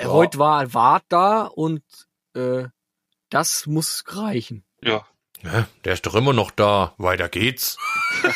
[0.00, 1.82] äh, heute war Wart da und
[2.34, 2.64] äh,
[3.28, 4.64] das muss reichen.
[4.82, 5.06] Ja.
[5.42, 6.92] Ja, der ist doch immer noch da.
[6.98, 7.78] Weiter geht's.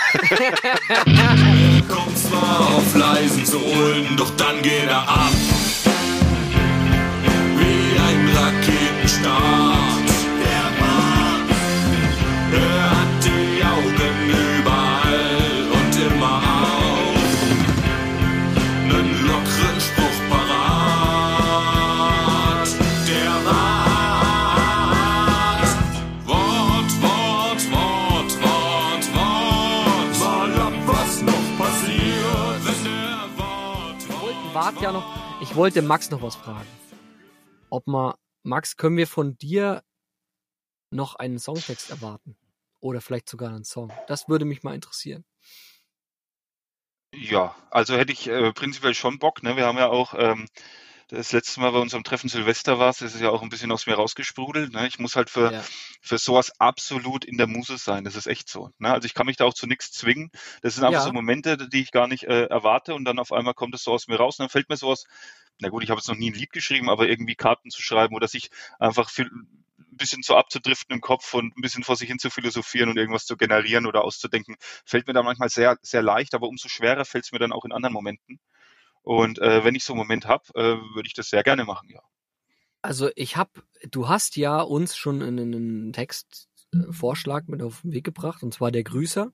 [1.87, 5.33] Kommt zwar auf leisen Sohlen, doch dann geht er ab.
[34.65, 36.69] Wollten Wart ja noch, ich wollte Max noch was fragen.
[37.69, 39.83] Ob mal, Max, können wir von dir
[40.91, 42.37] noch einen Songtext erwarten?
[42.81, 43.93] Oder vielleicht sogar einen Song?
[44.07, 45.25] Das würde mich mal interessieren.
[47.15, 49.43] Ja, also hätte ich äh, prinzipiell schon Bock.
[49.43, 49.57] Ne?
[49.57, 50.47] Wir haben ja auch ähm,
[51.09, 53.71] das letzte Mal bei unserem Treffen Silvester war es, das ist ja auch ein bisschen
[53.73, 54.73] aus mir rausgesprudelt.
[54.73, 54.87] Ne?
[54.87, 55.63] Ich muss halt für, Ja.
[56.01, 58.05] für sowas absolut in der Muse sein.
[58.05, 58.71] Das ist echt so.
[58.79, 58.93] Ne?
[58.93, 60.31] Also ich kann mich da auch zu nichts zwingen.
[60.63, 61.07] Das sind einfach Ja.
[61.07, 63.93] so Momente, die ich gar nicht äh, erwarte und dann auf einmal kommt es so
[63.93, 65.05] aus mir raus und dann fällt mir sowas,
[65.61, 68.15] na gut, ich habe jetzt noch nie ein Lied geschrieben, aber irgendwie Karten zu schreiben
[68.15, 72.09] oder sich einfach viel, ein bisschen so abzudriften im Kopf und ein bisschen vor sich
[72.09, 76.03] hin zu philosophieren und irgendwas zu generieren oder auszudenken, fällt mir da manchmal sehr, sehr
[76.03, 78.41] leicht, aber umso schwerer fällt es mir dann auch in anderen Momenten.
[79.05, 81.89] Und äh, wenn ich so einen Moment habe, äh, würde ich das sehr gerne machen,
[81.91, 82.01] ja.
[82.81, 88.05] Also ich hab, du hast ja uns schon einen, einen Textvorschlag mit auf den Weg
[88.05, 89.31] gebracht, und zwar der Grüßer.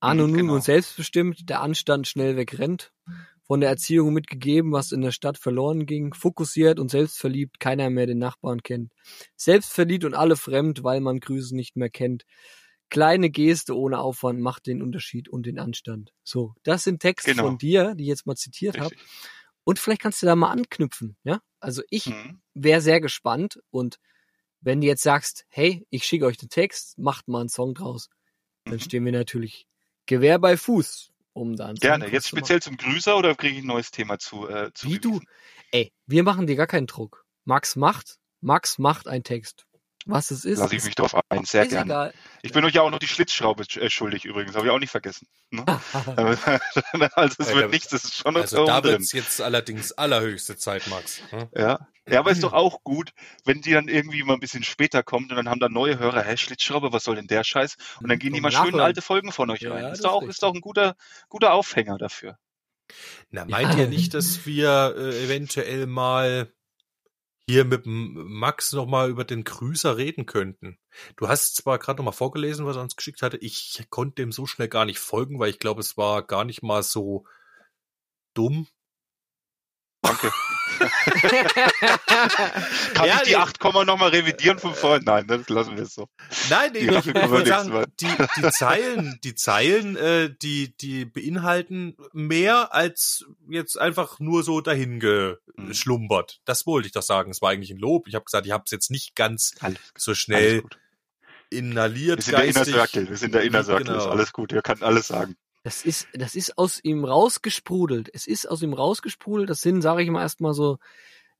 [0.00, 0.54] Anonym genau.
[0.54, 2.92] und selbstbestimmt, der Anstand schnell wegrennt.
[3.42, 6.12] Von der Erziehung mitgegeben, was in der Stadt verloren ging.
[6.12, 8.92] Fokussiert und selbstverliebt, keiner mehr den Nachbarn kennt.
[9.36, 12.24] Selbstverliebt und alle fremd, weil man Grüßen nicht mehr kennt.
[12.90, 16.12] Kleine Geste ohne Aufwand macht den Unterschied und den Anstand.
[16.24, 17.42] So, das sind Texte Genau.
[17.44, 18.94] von dir, die ich jetzt mal zitiert habe.
[19.64, 21.40] Und vielleicht kannst du da mal anknüpfen, ja?
[21.60, 22.40] Also ich Mhm.
[22.54, 23.98] wäre sehr gespannt und
[24.60, 28.08] wenn du jetzt sagst, hey, ich schicke euch den Text, macht mal einen Song draus,
[28.64, 28.82] dann Mhm.
[28.82, 29.66] stehen wir natürlich
[30.06, 32.08] Gewehr bei Fuß, um da einen Gerne.
[32.08, 34.48] Jetzt zu speziell zum Grüßer oder kriege ich ein neues Thema zu?
[34.48, 35.20] Äh, zu Wie du?
[35.70, 37.24] Ey, wir machen dir gar keinen Druck.
[37.44, 39.66] Max macht, Max macht einen Text.
[40.10, 41.84] Was es ist, Lasse ich mich drauf ein, sehr ist gerne.
[41.84, 42.14] egal.
[42.40, 44.90] Ich bin euch ja auch noch die Schlitzschraube äh, schuldig übrigens, habe ich auch nicht
[44.90, 45.28] vergessen.
[45.50, 45.64] Ne?
[47.14, 48.92] also es Ja, wird nichts, das ist schon noch Also da drin.
[48.92, 51.20] wird's jetzt allerdings allerhöchste Zeit, Max.
[51.30, 51.48] Hm?
[51.54, 51.86] Ja.
[52.08, 53.10] ja, aber ist doch auch gut,
[53.44, 56.22] wenn die dann irgendwie mal ein bisschen später kommt und dann haben da neue Hörer,
[56.22, 57.76] hä, Schlitzschraube, was soll denn der Scheiß?
[58.00, 59.82] Und dann gehen die mal schön alte Folgen von euch Ja, rein.
[59.82, 60.96] das Ist doch auch, ist doch ein guter,
[61.28, 62.38] guter Aufhänger dafür.
[63.30, 66.50] Na, meint ihr nicht, dass wir äh, eventuell mal
[67.48, 70.78] hier mit Max noch mal über den Grüßer reden könnten?
[71.16, 73.38] Du hast zwar gerade noch mal vorgelesen, was er uns geschickt hatte.
[73.38, 76.62] Ich konnte dem so schnell gar nicht folgen, weil ich glaube, es war gar nicht
[76.62, 77.24] mal so
[78.34, 78.68] dumm.
[80.08, 80.32] Danke.
[82.94, 83.36] Kann Ja, ich die nee.
[83.36, 85.04] 8, nochmal revidieren von vorhin?
[85.04, 86.08] Nein, das lassen wir es so.
[86.50, 91.96] Nein, nee, Ja, ich, ich sagen, die, die Zeilen, die Zeilen, äh, die, die beinhalten
[92.12, 96.40] mehr als jetzt einfach nur so dahin geschlumbert.
[96.44, 97.30] Das wollte ich doch sagen.
[97.30, 98.06] Es war eigentlich ein Lob.
[98.08, 100.62] Ich habe gesagt, ich habe es jetzt nicht ganz Alles, so schnell
[101.50, 102.18] inhaliert.
[102.18, 102.74] Wir sind der Inner geistig.
[102.74, 103.98] Circle, wir sind der Inner Circle, Genau.
[103.98, 105.36] ist alles gut, ihr könnt alles sagen.
[105.68, 108.08] Das ist, das ist aus ihm rausgesprudelt.
[108.14, 109.50] Es ist aus ihm rausgesprudelt.
[109.50, 110.78] Das sind, sage ich mal, erstmal so,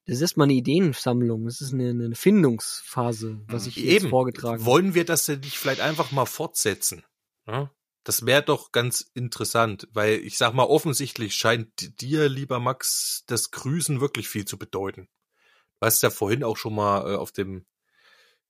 [0.04, 1.46] das ist erstmal eine Ideensammlung.
[1.46, 4.10] Das ist eine, eine Findungsphase, was ich jetzt Eben.
[4.10, 4.66] vorgetragen habe.
[4.66, 7.06] Wollen wir das denn nicht vielleicht einfach mal fortsetzen?
[7.46, 7.72] Ja?
[8.04, 13.50] Das wäre doch ganz interessant, weil ich sag mal, offensichtlich scheint dir, lieber Max, das
[13.50, 15.08] Grüßen wirklich viel zu bedeuten.
[15.80, 17.64] Du hast ja vorhin auch schon mal äh, auf dem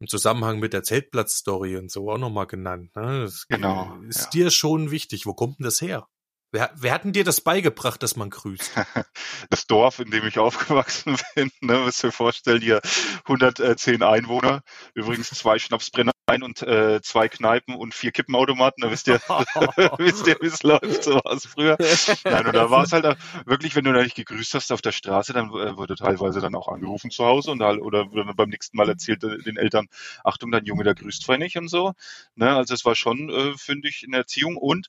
[0.01, 2.95] im Zusammenhang mit der Zeltplatz-Story und so auch nochmal genannt.
[2.95, 3.23] Ne?
[3.23, 4.31] Das Genau, Ist ja.
[4.31, 5.27] dir schon wichtig.
[5.27, 6.07] Wo kommt denn das her?
[6.51, 8.73] Wer, wer hat denn dir das beigebracht, dass man grüßt?
[9.51, 12.81] Das Dorf, in dem ich aufgewachsen bin, ne, müsst ihr vorstellen, hier
[13.25, 14.63] 110 Einwohner,
[14.95, 19.21] übrigens zwei Schnapsbrennereien und äh, zwei Kneipen und vier Kippenautomaten, da wisst ihr,
[19.99, 21.77] wisst ihr, wie es läuft, so war es früher.
[22.25, 23.17] Nein, und da war es halt
[23.47, 26.55] wirklich, wenn du da nicht gegrüßt hast auf der Straße, dann äh, wurde teilweise dann
[26.55, 29.87] auch angerufen zu Hause und halt, oder beim nächsten Mal erzählt äh, den Eltern,
[30.25, 31.93] Achtung, dein Junge, der grüßt vorher nicht und so.
[32.35, 34.89] Ne, also es war schon, äh, finde ich, eine Erziehung und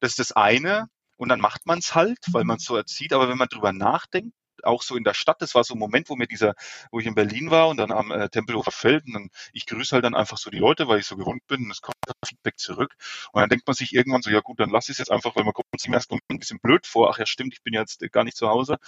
[0.00, 0.88] das ist das eine.
[1.16, 3.72] Und dann macht man es halt, weil man es so erzieht, aber wenn man drüber
[3.72, 6.54] nachdenkt, auch so in der Stadt, das war so ein Moment, wo mir dieser,
[6.90, 9.94] wo ich in Berlin war und dann am äh, Tempelhofer Feld und dann, ich grüße
[9.94, 12.58] halt dann einfach so die Leute, weil ich so gewohnt bin und es kommt Feedback
[12.58, 12.94] zurück.
[13.32, 15.36] Und dann denkt man sich irgendwann so, ja gut, dann lass ich es jetzt einfach,
[15.36, 17.62] weil man kommt sich im ersten Moment ein bisschen blöd vor, ach ja stimmt, ich
[17.62, 18.78] bin jetzt gar nicht zu Hause,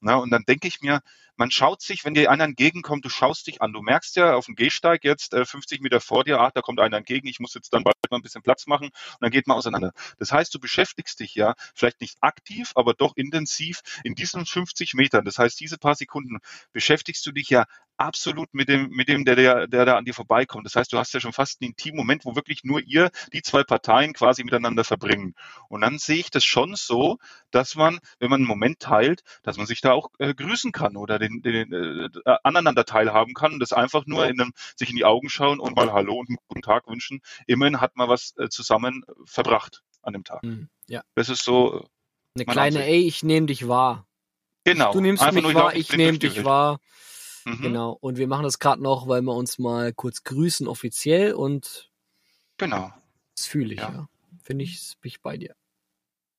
[0.00, 1.00] na, und dann denke ich mir,
[1.36, 3.72] man schaut sich, wenn dir einer entgegenkommt, du schaust dich an.
[3.72, 6.80] Du merkst ja auf dem Gehsteig jetzt äh, 50 Meter vor dir, ach, da kommt
[6.80, 9.46] einer entgegen, ich muss jetzt dann bald mal ein bisschen Platz machen und dann geht
[9.46, 9.92] man auseinander.
[10.18, 14.94] Das heißt, du beschäftigst dich ja vielleicht nicht aktiv, aber doch intensiv in diesen 50
[14.94, 15.24] Metern.
[15.24, 16.38] Das heißt, diese paar Sekunden
[16.72, 17.66] beschäftigst du dich ja
[17.98, 20.66] absolut mit dem, mit dem, der, der, der da an dir vorbeikommt.
[20.66, 23.42] Das heißt, du hast ja schon fast einen intimen Moment, wo wirklich nur ihr, die
[23.42, 25.34] zwei Parteien quasi miteinander verbringen.
[25.68, 27.18] Und dann sehe ich das schon so,
[27.50, 30.96] dass man, wenn man einen Moment teilt, dass man sich da auch äh, grüßen kann
[30.96, 32.08] oder den, den äh,
[32.44, 35.74] aneinander teilhaben kann und das einfach nur in einem, sich in die Augen schauen und
[35.76, 37.20] mal Hallo und einen guten Tag wünschen.
[37.46, 40.42] Immerhin hat man was äh, zusammen verbracht an dem Tag.
[40.42, 41.02] Hm, Ja.
[41.14, 41.86] Das ist so,
[42.34, 42.88] Eine Meine kleine, Ansicht.
[42.88, 44.06] ey, ich nehme dich wahr.
[44.64, 44.92] genau.
[44.92, 46.78] Du nimmst Einfach mich wahr, ich blind nehme dich wahr.
[47.46, 47.62] Mhm.
[47.62, 47.92] Genau.
[48.00, 51.90] Und wir machen das gerade noch, weil wir uns mal kurz grüßen offiziell und
[52.58, 52.92] Genau.
[53.36, 53.90] das fühle ich, Ja.
[53.92, 54.08] ja.
[54.42, 55.54] Finde ich, bin ich bei dir.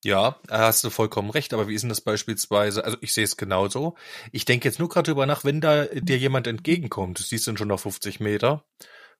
[0.04, 2.84] Ja, hast du vollkommen recht, aber wie ist denn das beispielsweise?
[2.84, 3.96] Also ich sehe es genauso.
[4.32, 7.56] Ich denke jetzt nur gerade drüber nach, wenn da dir jemand entgegenkommt, du siehst ihn
[7.56, 8.64] schon auf 50 Meter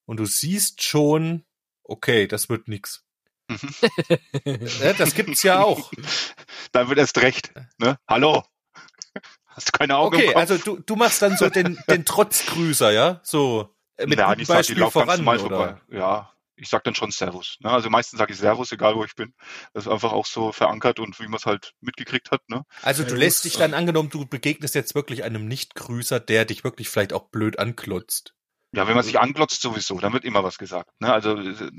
[0.05, 1.44] und du siehst schon,
[1.82, 3.02] okay, das wird nix.
[3.49, 3.58] Mhm.
[4.99, 5.91] Das gibt's ja auch.
[6.73, 7.52] Dann wird erst recht.
[7.79, 7.99] Ne?
[8.06, 8.44] Hallo.
[9.58, 13.20] Hast du keine Augen Okay, also du, du machst dann so den, den Trotzgrüßer, ja?
[13.25, 15.38] So äh, mit ja, ich sag, die Beispiel ganz voran, oder?
[15.40, 15.81] vorbei.
[15.90, 17.56] Ja, ich sag dann schon Servus.
[17.58, 17.69] Ne?
[17.69, 19.34] Also meistens sage ich Servus, egal wo ich bin.
[19.72, 22.49] Das ist einfach auch so verankert und wie man es halt mitgekriegt hat.
[22.49, 22.62] Ne?
[22.82, 26.88] Also du lässt dich dann angenommen, du begegnest jetzt wirklich einem Nichtgrüßer, der dich wirklich
[26.88, 28.34] vielleicht auch blöd anklotzt.
[28.72, 30.90] Ja, wenn man sich anglotzt sowieso, dann wird immer was gesagt.
[31.00, 31.12] Ne?
[31.12, 31.70] Also äh,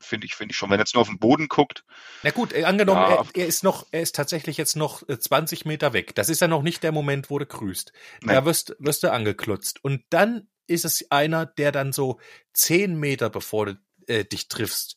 [0.00, 0.70] finde ich, finde ich schon.
[0.70, 1.84] Wenn er jetzt nur auf den Boden guckt,
[2.22, 3.16] Na gut, äh, angenommen, Ja.
[3.16, 6.14] er, er ist noch, er ist tatsächlich jetzt noch äh, 20 Meter weg.
[6.14, 7.92] Das ist ja noch nicht der Moment, wo du grüßt.
[8.22, 8.32] Nee.
[8.32, 9.82] Da wirst, wirst du angeklotzt.
[9.84, 12.20] Und dann ist es einer, der dann so
[12.52, 14.96] 10 Meter bevor du äh, dich triffst,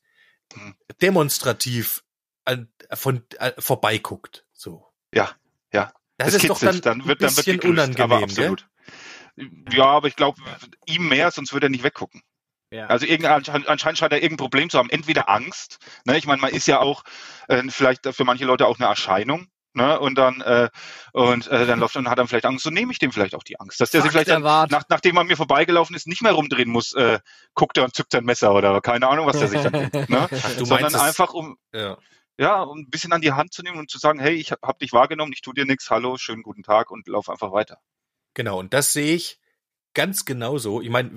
[0.53, 0.75] Hm.
[1.01, 2.04] demonstrativ
[2.44, 4.45] an, von äh, vorbeiguckt.
[4.51, 4.86] So.
[5.13, 5.31] ja,
[5.71, 5.94] ja.
[6.18, 8.47] Das, es ist doch dann, dann wird, ein dann wird bisschen gegrüßt, aber unangenehm, gell?
[8.50, 8.68] absolut.
[9.71, 10.42] Ja, aber ich glaube,
[10.86, 12.21] ihm mehr, sonst würde er nicht weggucken.
[12.71, 12.88] Ja.
[12.88, 14.89] Also irgendein, anscheinend scheint er irgendein Problem zu haben.
[14.89, 16.18] Entweder Angst, ne?
[16.18, 17.03] ich meine, man ist ja auch
[17.50, 20.00] äh, vielleicht für manche Leute auch eine Erscheinung, ne?
[20.00, 20.69] Und dann äh,
[21.12, 22.63] und äh, dann läuft und hat dann vielleicht Angst.
[22.63, 24.83] So nehme ich dem vielleicht auch die Angst, dass der sich Fuck, vielleicht dann, nach,
[24.88, 27.19] nachdem er mir vorbeigelaufen ist, nicht mehr rumdrehen muss, äh,
[27.56, 30.09] guckt er und zückt sein Messer oder keine Ahnung, was der sich dann denkt.
[30.09, 30.29] Ne?
[30.31, 31.97] Ach, du Sondern einfach um Ja.
[32.38, 34.79] ja, um ein bisschen an die Hand zu nehmen und zu sagen, hey, ich hab
[34.79, 37.79] dich wahrgenommen, ich tu dir nichts, hallo, schönen guten Tag und lauf einfach weiter.
[38.33, 39.40] Genau, und das sehe ich
[39.93, 40.81] ganz genauso.
[40.81, 41.11] Ich meine,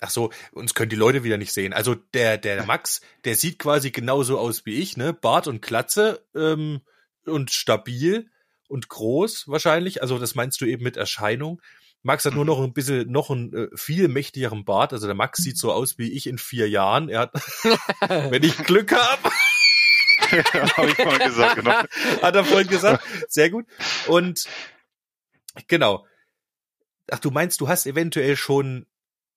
[0.00, 1.72] ach so, uns können die Leute wieder nicht sehen.
[1.72, 5.12] Also der der Max, der sieht quasi genauso aus wie ich, ne?
[5.12, 6.80] Bart und Glatze ähm,
[7.24, 8.30] und stabil
[8.68, 10.02] und groß wahrscheinlich.
[10.02, 11.60] Also das meinst du eben mit Erscheinung.
[12.02, 14.92] Max hat nur noch ein bisschen, noch einen äh, viel mächtigeren Bart.
[14.92, 17.08] Also der Max sieht so aus wie ich in vier Jahren.
[17.08, 17.32] Er hat,
[18.30, 19.30] wenn ich Glück habe,
[20.76, 21.70] Habe ich mal gesagt, genau.
[22.22, 23.04] hat er vorhin gesagt.
[23.28, 23.66] Sehr gut.
[24.06, 24.44] Und
[25.68, 26.06] genau.
[27.10, 28.86] Ach, du meinst, du hast eventuell schon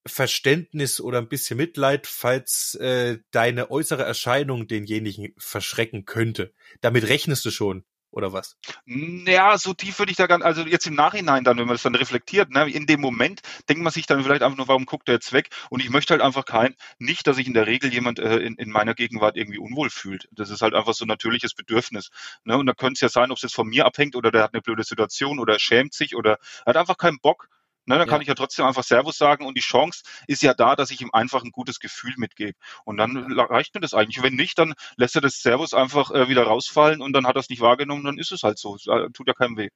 [0.05, 6.53] Verständnis oder ein bisschen Mitleid, falls äh, deine äußere Erscheinung denjenigen verschrecken könnte.
[6.81, 8.57] Damit rechnest du schon, oder was?
[8.85, 11.83] Ja, so tief würde ich da gar also jetzt im Nachhinein dann, wenn man das
[11.83, 15.09] dann reflektiert, ne, in dem Moment denkt man sich dann vielleicht einfach nur, warum guckt
[15.09, 15.49] er jetzt weg?
[15.69, 18.55] Und ich möchte halt einfach kein, nicht, dass sich in der Regel jemand äh, in,
[18.55, 20.27] in meiner Gegenwart irgendwie unwohl fühlt.
[20.31, 22.09] Das ist halt einfach so ein natürliches Bedürfnis.
[22.45, 22.57] Ne?
[22.57, 24.53] Und da könnte es ja sein, ob es jetzt von mir abhängt oder der hat
[24.53, 27.49] eine blöde Situation oder er schämt sich oder hat einfach keinen Bock.
[27.89, 28.21] Ne, dann kann Ja.
[28.21, 31.09] ich ja trotzdem einfach Servus sagen und die Chance ist ja da, dass ich ihm
[31.11, 32.53] einfach ein gutes Gefühl mitgebe.
[32.85, 34.21] Und dann la- reicht mir das eigentlich.
[34.21, 37.39] Wenn nicht, dann lässt er das Servus einfach äh, wieder rausfallen und dann hat er
[37.39, 38.75] es nicht wahrgenommen, dann ist es halt so.
[38.75, 39.69] Es, äh, tut ja keinem weh.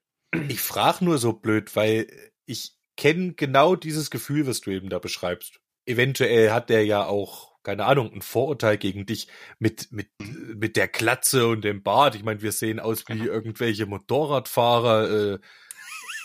[0.47, 2.05] Ich frage nur so blöd, weil
[2.45, 5.59] ich kenne genau dieses Gefühl, was du eben da beschreibst.
[5.87, 9.27] Eventuell hat der ja auch, keine Ahnung, ein Vorurteil gegen dich
[9.57, 12.13] mit, mit, mit der Glatze und dem Bart.
[12.13, 15.39] Ich meine, wir sehen aus wie irgendwelche Motorradfahrer, äh,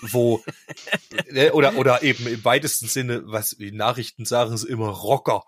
[0.02, 0.42] wo,
[1.30, 5.44] ne, oder, oder eben im weitesten Sinne, was die Nachrichten sagen, ist immer Rocker.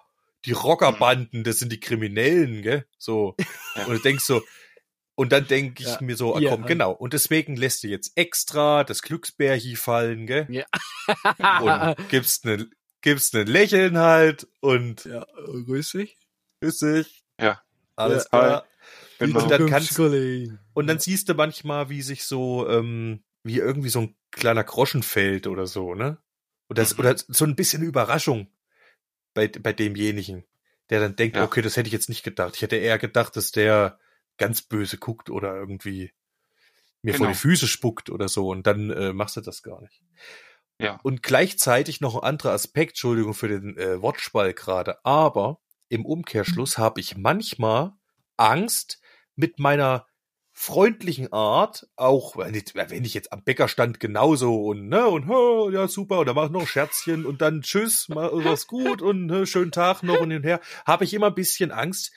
[0.47, 2.87] Die Rockerbanden, das sind die Kriminellen, gell?
[2.99, 3.37] So.
[3.77, 3.85] Ja.
[3.87, 4.43] Und du denkst so,
[5.15, 5.99] und dann denke ich Ja.
[6.01, 6.51] mir so, ah, Ja.
[6.51, 6.93] komm, genau.
[6.93, 10.47] Und deswegen lässt du jetzt extra das Glücksbärchi fallen, gell?
[10.49, 10.65] Ja.
[11.61, 12.67] Und gibst ne,
[13.03, 15.27] gibst ne Lächeln halt und ja,
[15.67, 16.17] grüß dich.
[16.63, 17.23] grüß dich.
[17.39, 17.61] Ja.
[17.97, 18.39] Alles Ja.
[18.39, 18.67] klar.
[19.19, 19.43] Genau.
[19.43, 24.01] Und dann kannst, und dann siehst du manchmal, wie sich so, ähm, wie irgendwie so
[24.01, 26.19] ein kleiner Groschen fällt oder so, ne?
[26.69, 27.01] Das, Mhm.
[27.01, 28.53] oder so ein bisschen Überraschung
[29.35, 30.45] bei, bei demjenigen,
[30.91, 31.45] der dann denkt, Ja.
[31.45, 32.55] okay, das hätte ich jetzt nicht gedacht.
[32.57, 33.99] Ich hätte eher gedacht, dass der
[34.37, 36.13] ganz böse guckt oder irgendwie
[37.03, 37.31] mir vor Genau.
[37.33, 40.03] die Füße spuckt oder so und dann äh, machst du das gar nicht.
[40.79, 40.99] Ja.
[41.03, 46.79] Und gleichzeitig noch ein anderer Aspekt, Entschuldigung für den äh, Wortspall gerade, aber im Umkehrschluss
[46.79, 47.93] habe ich manchmal
[48.37, 49.01] Angst,
[49.35, 50.07] mit meiner
[50.61, 55.27] freundlichen Art, auch wenn ich, jetzt am Bäcker stand genauso und ne und
[55.73, 59.01] ja super und da mach ich noch ein Scherzchen und dann tschüss, mal was gut
[59.01, 62.13] und ne, schönen Tag noch und hin und her, habe ich immer ein bisschen Angst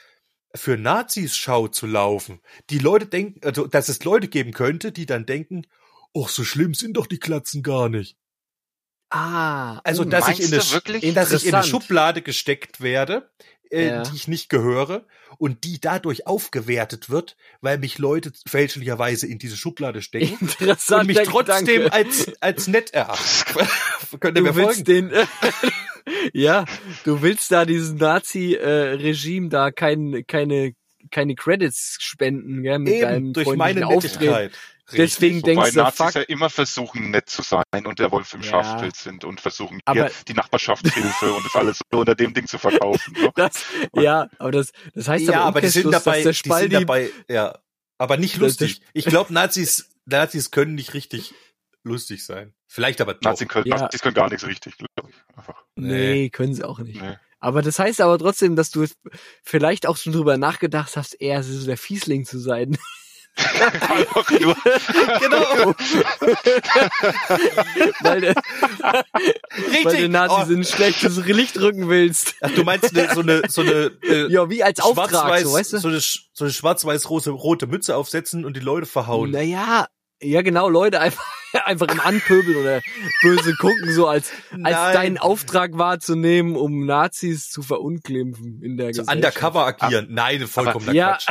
[0.53, 2.41] für Nazis Schau zu laufen.
[2.69, 5.65] Die Leute denken, also dass es Leute geben könnte, die dann denken,
[6.13, 8.17] ach so schlimm sind doch die Klatzen gar nicht.
[9.09, 11.63] Ah, Also dass ich in eine, dass ich in eine.
[11.63, 13.31] Schublade gesteckt werde,
[13.73, 14.03] äh, Ja.
[14.03, 15.05] die ich nicht gehöre
[15.37, 21.19] und die dadurch aufgewertet wird, weil mich Leute fälschlicherweise in diese Schublade stecken und mich
[21.23, 21.91] trotzdem Gedanke.
[21.93, 23.67] als als nett erachten.
[24.19, 24.83] Könnt ihr du mir folgen?
[24.83, 25.11] den,
[26.33, 26.65] ja,
[27.03, 30.73] du willst da diesem Nazi-Regime da kein, keine,
[31.13, 34.19] keine Credits spenden, gell, mit deinem Eben durch freundlichen meine Auftreten.
[34.25, 34.51] Nettigkeit.
[34.91, 38.33] Deswegen Wobei denkst du, Nazis fuck, ja immer versuchen, nett zu sein und der Wolf
[38.33, 38.49] im Ja.
[38.49, 42.47] Schafspilz sind und versuchen, Aber- hier die Nachbarschaftshilfe und das alles so unter dem Ding
[42.47, 43.13] zu verkaufen.
[43.13, 43.31] Ne?
[43.35, 43.63] das,
[43.95, 47.09] ja, aber das, das heißt ja, aber, aber die sind dabei, dass die sind dabei,
[47.29, 47.57] ja,
[47.97, 48.81] aber nicht lustig.
[48.91, 51.33] Ich glaube, Nazis, Nazis können nicht richtig
[51.83, 52.53] lustig sein.
[52.67, 53.21] Vielleicht aber doch.
[53.21, 53.77] Nazis, können, Ja.
[53.77, 55.37] Nazis können gar nichts richtig, glaube ich.
[55.37, 55.63] Einfach.
[55.75, 57.01] nee, können sie auch nicht.
[57.01, 57.15] Nee.
[57.43, 58.85] Aber das heißt aber trotzdem, dass du
[59.43, 62.77] vielleicht auch schon drüber nachgedacht hast, eher so der Fiesling zu sein.
[63.35, 65.73] Genau.
[68.01, 68.35] weil, der,
[69.83, 72.35] weil du Nazis Oh, in ein schlechtes Licht rücken willst.
[72.41, 75.53] ach, du meinst ne, so eine so eine äh, Ja, wie als Auftrag, schwarz-weiß, so,
[75.53, 75.77] weißt du?
[75.79, 79.31] so eine, so eine schwarz-weiß-rote rote Mütze aufsetzen und die Leute verhauen.
[79.31, 79.87] Naja,
[80.23, 81.23] ja genau, Leute einfach,
[81.65, 82.81] einfach im Anpöbeln oder
[83.21, 84.31] böse gucken, so als,
[84.63, 89.15] als deinen Auftrag wahrzunehmen, um Nazis zu verunglimpfen in der so Gesellschaft.
[89.15, 90.07] undercover agieren.
[90.09, 91.27] Nein, vollkommener Ja, Quatsch.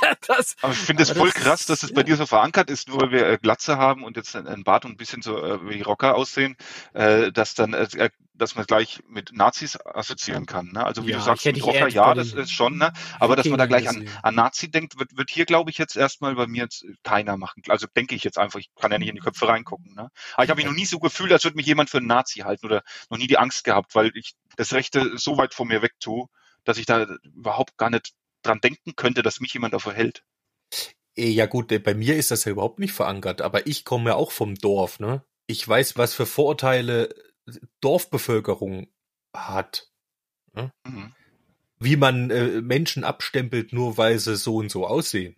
[0.28, 2.70] das, aber ich finde es Aber voll das- krass, dass es bei dir so verankert
[2.70, 5.22] ist, nur weil wir äh, Glatze haben und jetzt ein, ein Bart und ein bisschen
[5.22, 6.56] so äh, wie Rocker aussehen,
[6.94, 10.68] äh, dass dann, äh, dass man gleich mit Nazis assoziieren kann.
[10.72, 10.84] Ne?
[10.84, 12.92] Also wie Ja, du sagst, mit Rocker, ja, das ist schon, ne?
[13.18, 15.96] aber dass man da gleich an, an Nazi denkt, wird, wird hier, glaube ich, jetzt
[15.96, 17.62] erstmal bei mir jetzt keiner machen.
[17.68, 19.94] Also denke ich jetzt einfach, ich kann ja nicht in die Köpfe reingucken.
[19.94, 20.08] Ne?
[20.34, 22.40] Aber ich habe mich noch nie so gefühlt, als würde mich jemand für einen Nazi
[22.40, 25.82] halten oder noch nie die Angst gehabt, weil ich das Rechte so weit von mir
[25.82, 26.26] weg tue,
[26.64, 30.22] dass ich da überhaupt gar nicht dran denken könnte, dass mich jemand dafür hält.
[31.16, 34.10] Eh, Ja gut, äh, bei mir ist das ja überhaupt nicht verankert, aber ich komme
[34.10, 35.22] ja auch vom Dorf, ne?
[35.46, 37.14] Ich weiß, was für Vorurteile
[37.80, 38.88] Dorfbevölkerung
[39.34, 39.90] hat.
[40.54, 41.12] Mhm.
[41.78, 45.36] Wie man äh, Menschen abstempelt, nur weil sie so und so aussehen.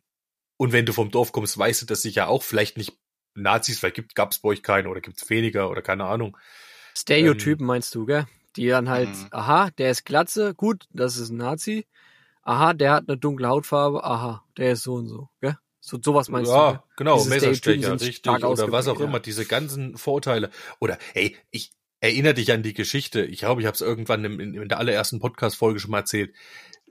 [0.57, 2.43] Und wenn du vom Dorf kommst, weißt du das sicher auch.
[2.43, 2.99] Vielleicht nicht
[3.35, 6.37] Nazis, vielleicht gibt, gab's bei euch keine oder gibt's weniger oder keine Ahnung.
[6.97, 8.27] Stereotypen meinst du, gell?
[8.57, 9.29] Die dann halt, Mhm.
[9.31, 11.87] aha, der ist Glatze, gut, das ist ein Nazi.
[12.43, 15.57] Aha, der hat eine dunkle Hautfarbe, aha, der ist so und so, gell?
[15.81, 16.57] So, sowas meinst du?
[16.57, 19.23] ja, genau, Messerstecher, richtig, oder was auch ausgeprägt, immer, ja.
[19.23, 20.51] diese ganzen Vorurteile.
[20.79, 23.23] Oder, ey, ich erinnere dich an die Geschichte.
[23.25, 26.35] Ich glaube, ich habe es irgendwann in, in, in der allerersten Podcast-Folge schon mal erzählt.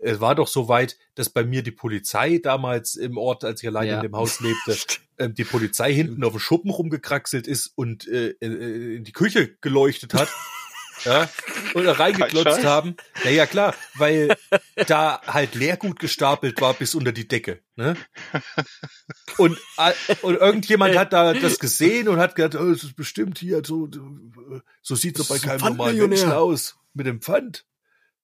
[0.02, 3.68] Es war doch so weit, dass bei mir die Polizei damals im Ort, als ich
[3.68, 3.96] allein Ja.
[3.98, 4.78] in dem Haus lebte,
[5.18, 9.56] ähm, die Polizei hinten auf dem Schuppen rumgekraxelt ist und äh, äh, in die Küche
[9.62, 10.30] geleuchtet hat.
[11.06, 11.30] ja,
[11.74, 12.96] da reingeklotzt haben.
[13.24, 14.36] Naja, klar, weil
[14.88, 17.62] da halt Leergut gestapelt war bis unter die Decke.
[17.76, 17.96] Ne?
[19.38, 23.40] Und, äh, und irgendjemand hat da das gesehen und hat gedacht, oh, das ist bestimmt
[23.40, 23.90] hier so,
[24.82, 25.98] so sieht's doch bei keinem normalen.
[25.98, 26.78] Menschen aus.
[26.94, 27.66] Mit dem Pfand.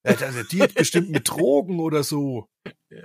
[0.04, 2.48] Ja, der die hat bestimmt mit Drogen oder so.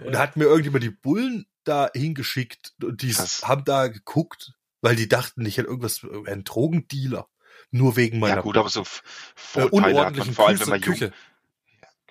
[0.06, 3.44] Und hat mir irgendjemand die Bullen da hingeschickt und die Krass.
[3.44, 7.28] haben da geguckt, weil die dachten, ich hätte irgendwas, ein Drogendealer.
[7.72, 8.86] Nur wegen meiner Ja gut, aber so äh,
[9.36, 11.06] Vorteile hat man vor allem, wenn Küche.
[11.06, 11.14] man jung,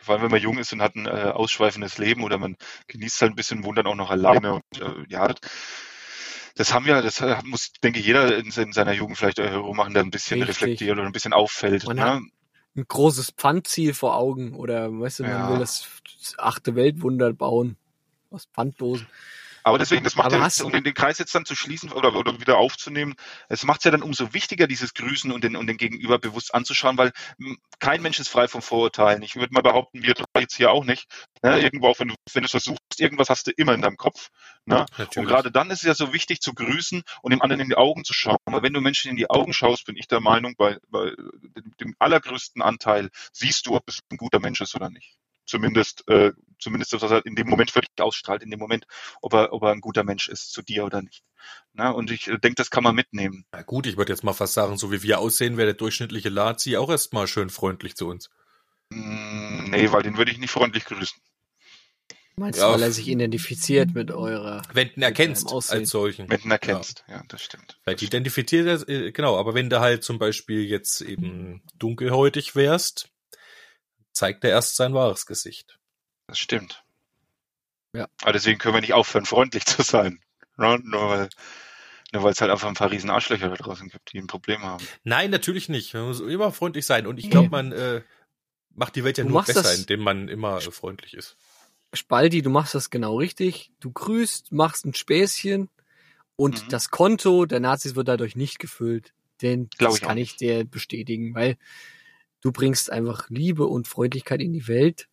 [0.00, 2.56] vor allem wenn man jung ist und hat ein äh, ausschweifendes Leben oder man
[2.88, 5.36] genießt halt ein bisschen, wohnt dann auch noch alleine und äh, ja, das,
[6.56, 9.94] das haben wir, das äh, muss, denke jeder in, in seiner Jugend vielleicht äh, rummachen,
[9.94, 10.62] der ein bisschen Richtig.
[10.62, 11.84] reflektiert oder ein bisschen auffällt.
[11.86, 12.04] Man ne?
[12.04, 12.20] hat-
[12.76, 15.50] Ein großes Pfandziel vor Augen oder, weißt du, man Ja.
[15.50, 15.86] will das,
[16.20, 17.76] das achte Weltwunder bauen.
[18.30, 19.06] Aus Pfanddosen.
[19.62, 22.40] Aber deswegen, das macht ja, jetzt, um den, Kreis jetzt dann zu schließen oder, oder
[22.40, 23.14] wieder aufzunehmen,
[23.48, 26.54] es macht es ja dann umso wichtiger, dieses Grüßen und den, und den Gegenüber bewusst
[26.54, 29.22] anzuschauen, weil m, kein Mensch ist frei von Vorurteilen.
[29.22, 31.06] Ich würde mal behaupten, wir drei jetzt hier auch nicht.
[31.42, 31.60] Ne?
[31.60, 34.28] Irgendwo auch, wenn du, wenn du es versuchst, irgendwas hast du immer in deinem Kopf.
[34.64, 34.86] Ne?
[35.16, 37.76] Und gerade dann ist es ja so wichtig zu grüßen und dem anderen in die
[37.76, 38.38] Augen zu schauen.
[38.46, 41.12] Weil wenn du Menschen in die Augen schaust, bin ich der Meinung, bei, bei
[41.56, 45.16] dem, dem allergrößten Anteil siehst du, ob es ein guter Mensch ist oder nicht.
[45.50, 46.30] Zumindest, äh,
[46.61, 48.87] zumindest das, was er in dem Moment für dich ausstrahlt, in dem Moment,
[49.21, 51.25] ob er, ob er ein guter Mensch ist zu dir oder nicht.
[51.73, 51.92] Ne?
[51.92, 53.45] Und ich äh, denke, das kann man mitnehmen.
[53.50, 56.28] Na gut, ich würde jetzt mal fast sagen, so wie wir aussehen, wäre der durchschnittliche
[56.28, 58.30] Lazi auch erstmal schön freundlich zu uns.
[58.90, 61.21] Mm, nee, weil den würde ich nicht freundlich grüßen.
[62.37, 62.69] Meinst Ja.
[62.69, 64.62] du, weil er sich identifiziert mit eurer.
[64.73, 66.30] Wenn du ihn erkennst als solchen.
[66.30, 67.04] Wenn du erkennst.
[67.09, 67.78] Ja, das stimmt.
[67.83, 73.11] Vielleicht identifiziert er, äh, genau, aber wenn du halt zum Beispiel jetzt eben dunkelhäutig wärst,
[74.12, 75.78] zeigt er erst sein wahres Gesicht.
[76.26, 76.84] Das stimmt.
[77.92, 78.08] Ja.
[78.22, 80.20] Aber deswegen können wir nicht aufhören, freundlich zu sein.
[80.56, 80.78] Ne?
[80.84, 81.28] Nur weil
[82.12, 84.62] nur weil es halt einfach ein paar riesen Arschlöcher da draußen gibt, die ein Problem
[84.62, 84.84] haben.
[85.04, 85.94] Nein, natürlich nicht.
[85.94, 87.06] Man muss immer freundlich sein.
[87.06, 88.02] Und ich glaube, man äh,
[88.74, 91.36] macht die Welt ja Du nur besser, indem man immer äh, freundlich ist.
[91.94, 93.70] Spaldi, du machst das genau richtig.
[93.78, 95.68] Du grüßt, machst ein Späßchen
[96.34, 96.68] und Mhm.
[96.68, 99.12] das Konto der Nazis wird dadurch nicht gefüllt.
[99.42, 101.58] Denn Glaub das ich auch kann ich dir bestätigen, weil
[102.40, 105.09] du bringst einfach Liebe und Freundlichkeit in die Welt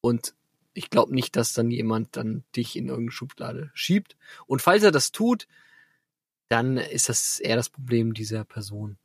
[0.00, 0.34] und
[0.74, 4.14] ich glaube nicht, dass dann jemand dann dich in irgendeine Schublade schiebt.
[4.46, 5.48] Und falls er das tut,
[6.48, 8.98] dann ist das eher das Problem dieser Person.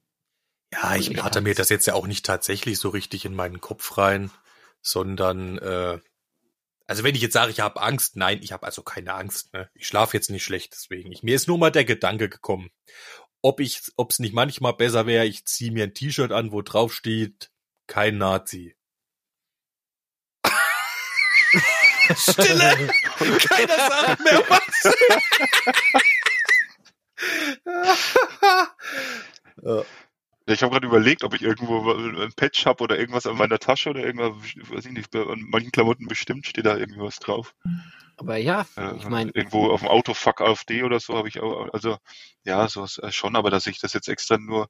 [0.74, 1.42] Ja, ich hab's.
[1.42, 4.32] mir das jetzt ja auch nicht tatsächlich so richtig in meinen Kopf rein,
[4.82, 6.00] sondern äh,
[6.88, 9.54] also wenn ich jetzt sage, ich habe Angst, nein, ich habe also keine Angst.
[9.54, 9.70] Ne?
[9.74, 11.12] Ich schlafe jetzt nicht schlecht, deswegen.
[11.12, 12.70] Ich, mir ist nur mal der Gedanke gekommen,
[13.42, 16.62] ob ich, ob es nicht manchmal besser wäre, ich ziehe mir ein T-Shirt an, wo
[16.62, 17.52] drauf steht,
[17.88, 18.76] kein Nazi.
[22.16, 22.90] Stille!
[23.18, 24.94] Keiner sagt mehr was.
[29.64, 29.84] Ja,
[30.54, 33.92] Ich habe gerade überlegt, ob ich irgendwo ein Patch habe oder irgendwas an meiner Tasche
[33.92, 34.34] oder irgendwas,
[34.70, 37.56] weiß ich nicht, an manchen Klamotten bestimmt steht da irgendwie was drauf.
[38.22, 41.40] Aber ja, Äh, ich meine, irgendwo auf dem Auto Fuck AfD oder so habe ich
[41.40, 41.98] auch, also
[42.44, 44.70] ja, sowas äh, schon, aber dass ich das jetzt extra nur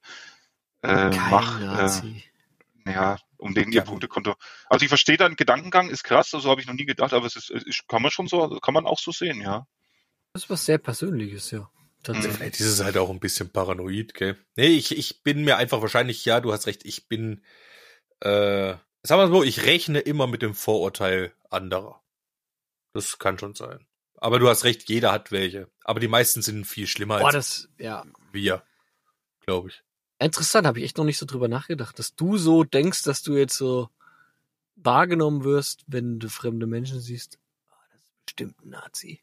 [0.80, 1.92] äh, kein mache,
[2.86, 4.34] äh, ja, um den Ja, ihr Punktekonto.
[4.70, 7.26] Also ich verstehe deinen Gedankengang, ist krass, so also habe ich noch nie gedacht, aber
[7.26, 9.66] es ist, ist, kann man schon so, kann man auch so sehen, ja.
[10.32, 11.70] Das ist was sehr Persönliches, ja.
[12.02, 12.36] Tatsächlich.
[12.36, 14.38] Vielleicht ist es halt auch ein bisschen paranoid, gell?
[14.56, 17.44] Nee, ich, ich bin mir einfach wahrscheinlich, ja, du hast recht, ich bin,
[18.20, 22.01] äh, sagen wir mal so, ich rechne immer mit dem Vorurteil anderer.
[22.92, 23.86] Das kann schon sein.
[24.16, 25.68] Aber du hast recht, jeder hat welche.
[25.82, 28.04] Aber die meisten sind viel schlimmer Boah, als das, ja.
[28.30, 28.62] wir,
[29.40, 29.82] glaube ich.
[30.20, 33.36] Interessant, habe ich echt noch nicht so drüber nachgedacht, dass du so denkst, dass du
[33.36, 33.88] jetzt so
[34.76, 37.38] wahrgenommen wirst, wenn du fremde Menschen siehst.
[37.68, 39.20] Ah, das ist bestimmt ein Nazi.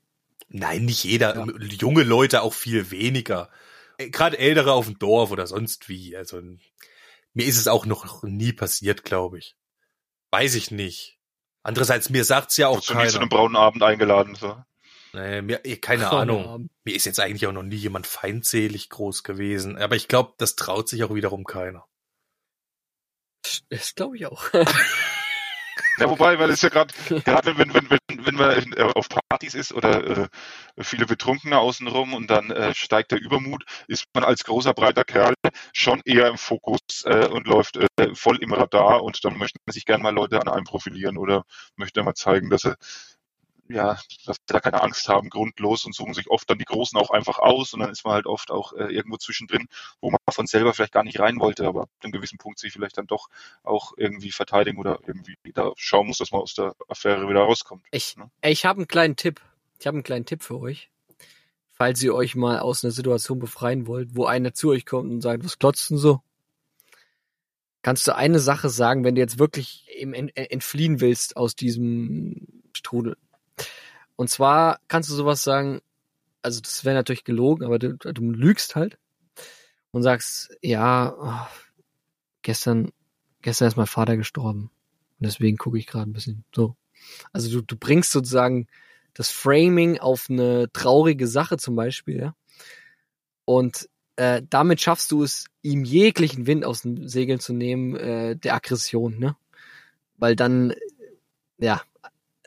[0.49, 1.35] Nein, nicht jeder.
[1.35, 1.45] Ja.
[1.59, 3.49] Junge Leute auch viel weniger.
[3.97, 6.17] Gerade Ältere auf dem Dorf oder sonst wie.
[6.17, 6.41] Also
[7.33, 9.55] mir ist es auch noch nie passiert, glaube ich.
[10.31, 11.18] Weiß ich nicht.
[11.63, 13.21] Andererseits, mir sagt's ja auch Wurdest du nie zu keiner.
[13.21, 14.61] einem braunen Abend eingeladen, so.
[15.13, 16.45] Nee, mir, eh, keine Keine Ahnung.
[16.45, 16.69] Ahnung.
[16.83, 19.77] Mir ist jetzt eigentlich auch noch nie jemand feindselig groß gewesen.
[19.77, 21.85] Aber ich glaube, das traut sich auch wiederum keiner.
[23.69, 24.43] Das glaube ich auch.
[25.97, 26.93] Ja, wobei, weil es ja gerade,
[27.25, 30.27] gerade wenn, wenn, wenn, wenn man äh, auf Partys ist oder äh,
[30.79, 35.33] viele Betrunkene außenrum und dann äh, steigt der Übermut, ist man als großer, breiter Kerl
[35.73, 39.85] schon eher im Fokus äh, und läuft äh, voll im Radar und dann möchten sich
[39.85, 41.43] gerne mal Leute an einem profilieren oder
[41.75, 42.75] möchte mal zeigen, dass sie
[43.69, 46.99] ja, dass sie da keine Angst haben, grundlos und suchen sich oft dann die Großen
[46.99, 49.67] auch einfach aus und dann ist man halt oft auch äh, irgendwo zwischendrin,
[50.01, 52.73] wo man von selber vielleicht gar nicht rein wollte, aber ab einem gewissen Punkt sich
[52.73, 53.27] vielleicht dann doch
[53.63, 57.83] auch irgendwie verteidigen oder irgendwie da schauen muss, dass man aus der Affäre wieder rauskommt.
[57.91, 58.29] Ich, Ne?
[58.41, 59.41] ich habe einen kleinen Tipp.
[59.79, 60.89] Ich habe einen kleinen Tipp für euch.
[61.71, 65.21] Falls ihr euch mal aus einer Situation befreien wollt, wo einer zu euch kommt und
[65.21, 66.21] sagt, was glotzt denn so?
[67.81, 73.15] Kannst du eine Sache sagen, wenn du jetzt wirklich Ent- entfliehen willst aus diesem Strudel?
[74.19, 75.79] Und zwar kannst du sowas sagen,
[76.41, 78.97] also das wäre natürlich gelogen, aber du, du lügst halt
[79.91, 81.47] und sagst, ja, oh,
[82.41, 82.91] gestern,
[83.41, 84.71] gestern ist mein Vater gestorben.
[85.19, 86.75] Und deswegen gucke ich gerade ein bisschen so.
[87.31, 88.67] Also du, du bringst sozusagen
[89.13, 92.35] das Framing auf eine traurige Sache zum Beispiel, ja.
[93.45, 98.35] Und äh, damit schaffst du es, ihm jeglichen Wind aus den Segeln zu nehmen, äh,
[98.35, 99.37] der Aggression, ne?
[100.17, 100.73] Weil dann,
[101.57, 101.81] ja,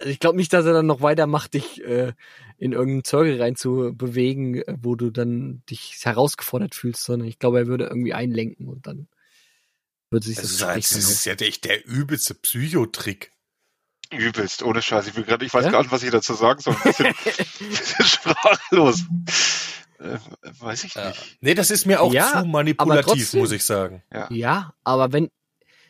[0.04, 2.12] ich glaube nicht, dass er dann noch weitermacht, dich äh,
[2.58, 7.38] in irgendeinen Zirkel rein zu bewegen, äh, wo du dann dich herausgefordert fühlst, sondern ich
[7.38, 9.08] glaube, er würde irgendwie einlenken und dann
[10.10, 13.32] würde sich Das das, ist, halt, das ist ja echt der übelste Psychotrick.
[14.10, 15.06] Übelst, ohne Scheiß.
[15.06, 15.70] Ich, bin grad, ich weiß Ja?
[15.70, 16.74] gar nicht, was ich dazu sagen soll.
[16.74, 17.06] Ein bisschen,
[17.70, 19.04] bisschen sprachlos.
[19.98, 20.18] Äh,
[20.60, 21.08] weiß ich Ja.
[21.08, 21.38] nicht.
[21.40, 23.40] Nee, das ist mir auch Ja, zu manipulativ, trotzdem.
[23.40, 24.02] muss ich sagen.
[24.30, 25.30] Ja, aber wenn,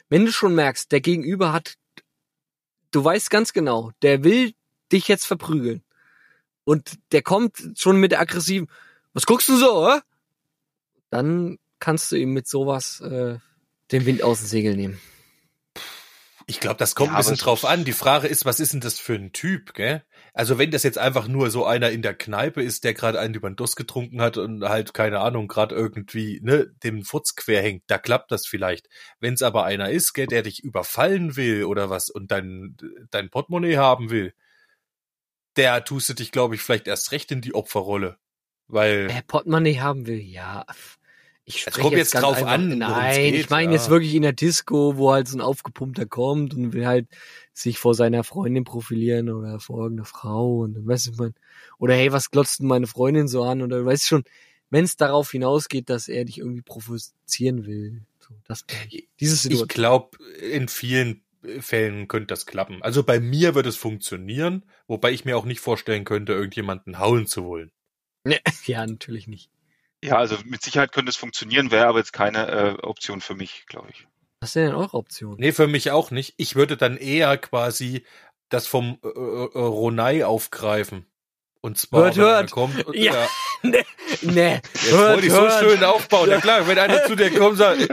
[0.09, 1.75] wenn du schon merkst, der Gegenüber hat,
[2.93, 4.55] du weißt ganz genau, der will
[4.93, 5.83] dich jetzt verprügeln.
[6.65, 8.69] Und der kommt schon mit der aggressiven,
[9.13, 10.01] was guckst du so, hä?
[11.11, 13.39] Dann kannst du ihm mit sowas äh,
[13.91, 15.01] den Wind aus den Segeln nehmen.
[16.47, 17.85] Ich glaube, das kommt Ja, ein bisschen drauf an.
[17.85, 20.05] Die Frage ist, was ist denn das für ein Typ, gell?
[20.35, 23.35] Also wenn das jetzt einfach nur so einer in der Kneipe ist, der gerade einen
[23.35, 27.63] über den Durst getrunken hat und halt, keine Ahnung, gerade irgendwie, ne, dem Furz quer
[27.63, 28.89] hängt, da klappt das vielleicht.
[29.21, 32.77] Wenn es aber einer ist, gell, der dich überfallen will oder was und dein,
[33.11, 34.33] dein Portemonnaie haben will,
[35.57, 38.17] der tust du dich, glaube ich, vielleicht erst recht in die Opferrolle.
[38.69, 40.65] Weil, Wer Portemonnaie haben will, ja.
[41.45, 43.79] Ich Es spreche kommt jetzt ganz drauf an, es Nein, geht, ich meine ja.
[43.79, 47.09] jetzt wirklich in der Disco, wo halt so ein aufgepumpter kommt und will halt
[47.53, 51.35] sich vor seiner Freundin profilieren oder vor irgendeiner Frau und dann weiß ich man
[51.79, 54.25] oder hey, was glotzt denn meine Freundin so an oder du weißt schon,
[54.71, 58.03] wenn es darauf hinausgeht, dass er dich irgendwie provozieren will.
[58.21, 58.65] So, das
[59.21, 61.23] diese Ich glaube, in vielen
[61.61, 62.83] Fällen könnte das klappen.
[62.83, 67.27] Also bei mir wird es funktionieren, wobei ich mir auch nicht vorstellen könnte, irgendjemanden hauen
[67.27, 67.71] zu wollen.
[68.67, 69.51] Ja, natürlich nicht.
[70.03, 73.65] Ja, also mit Sicherheit könnte es funktionieren, wäre aber jetzt keine äh, Option für mich,
[73.67, 74.07] glaube ich.
[74.41, 75.37] Was ist denn eure Option?
[75.39, 76.35] Nee, für mich auch nicht.
[76.37, 78.05] Ich würde dann eher quasi
[78.49, 81.07] das vom äh, äh, Ronai aufgreifen.
[81.61, 82.51] Und zwar, Hört, wenn einer hört.
[82.51, 83.15] kommt, und, Ja.
[83.15, 83.29] ja.
[83.63, 83.85] nee,
[84.23, 84.55] nee.
[84.75, 86.29] Jetzt wollte ich so schön aufbauen.
[86.29, 87.89] Ja klar, wenn einer zu dir kommt und sagt,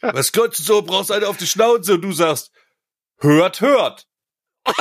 [0.00, 2.50] was glotzt so, brauchst einen auf die Schnauze und du sagst,
[3.18, 4.06] hört, hört.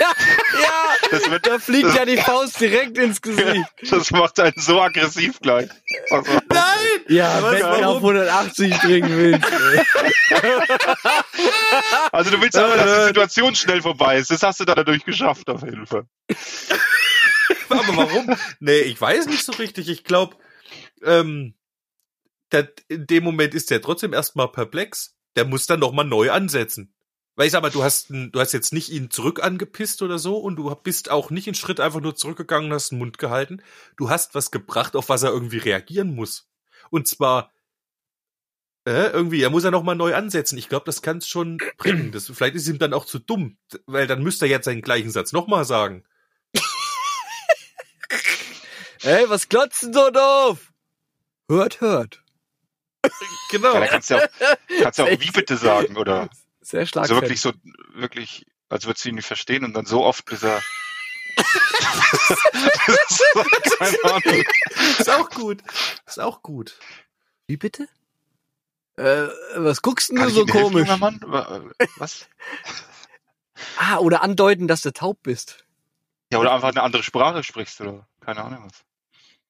[0.00, 0.12] Ja,
[1.10, 3.64] Das, wird, da fliegt ja die Faust direkt ins Gesicht.
[3.90, 5.68] das macht einen so aggressiv gleich.
[6.10, 6.64] Also, Nein!
[7.08, 9.52] Ja, wenn du auf 180 bringen willst.
[12.12, 14.30] also du willst aber, dass die Situation schnell vorbei ist.
[14.30, 16.06] Das hast du da dadurch geschafft, auf jeden Fall.
[17.68, 18.36] Aber warum?
[18.60, 19.88] Nee, ich weiß nicht so richtig.
[19.88, 20.36] Ich glaube,
[21.02, 21.54] ähm,
[22.88, 25.16] in dem Moment ist der trotzdem erstmal perplex.
[25.36, 26.93] Der muss dann nochmal neu ansetzen.
[27.36, 30.36] Weil ich sag mal, du hast, du hast jetzt nicht ihn zurück angepisst oder so
[30.36, 33.60] und du bist auch nicht einen Schritt einfach nur zurückgegangen und hast den Mund gehalten.
[33.96, 36.48] Du hast was gebracht, auf was er irgendwie reagieren muss.
[36.90, 37.52] Und zwar,
[38.86, 40.58] äh, irgendwie, er muss ja nochmal neu ansetzen.
[40.58, 42.12] Ich glaube, das kann es schon bringen.
[42.12, 45.10] Das, vielleicht ist ihm dann auch zu dumm, weil dann müsste er jetzt seinen gleichen
[45.10, 46.04] Satz nochmal sagen.
[49.02, 50.72] Ey, was glotzt denn so doof?
[51.48, 52.22] Hört, hört.
[53.50, 53.74] Genau.
[53.74, 54.28] Ja, da kannst du ja auch,
[54.82, 56.30] kannst du auch wie bitte sagen oder
[56.64, 57.22] Sehr also schlagfertig.
[57.22, 57.52] wirklich so,
[57.94, 60.62] wirklich, als würdest du ihn nicht verstehen und dann so oft, bis er.
[61.36, 64.44] das ist so, keine Ahnung.
[64.98, 65.62] Ist auch gut.
[66.06, 66.78] Ist auch gut.
[67.46, 67.86] Wie bitte?
[68.96, 70.98] Äh, was guckst du so helfen, komisch?
[70.98, 71.20] Mann?
[71.26, 71.62] Wa-
[71.96, 72.28] Was?
[73.78, 75.64] Ah, oder andeuten, dass du taub bist.
[76.32, 78.84] Ja, oder einfach eine andere Sprache sprichst oder keine Ahnung was.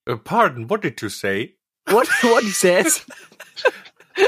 [0.07, 1.57] Uh, pardon, what did you say?
[1.87, 3.07] What, what he says?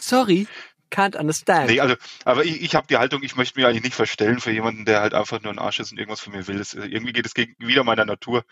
[0.00, 0.48] Sorry,
[0.90, 1.66] can't understand.
[1.70, 4.50] Nee, also, aber ich, ich habe die Haltung, ich möchte mich eigentlich nicht verstellen für
[4.50, 6.58] jemanden, der halt einfach nur ein Arsch ist und irgendwas von mir will.
[6.58, 8.44] Das, äh, irgendwie geht es gegen wieder meiner Natur.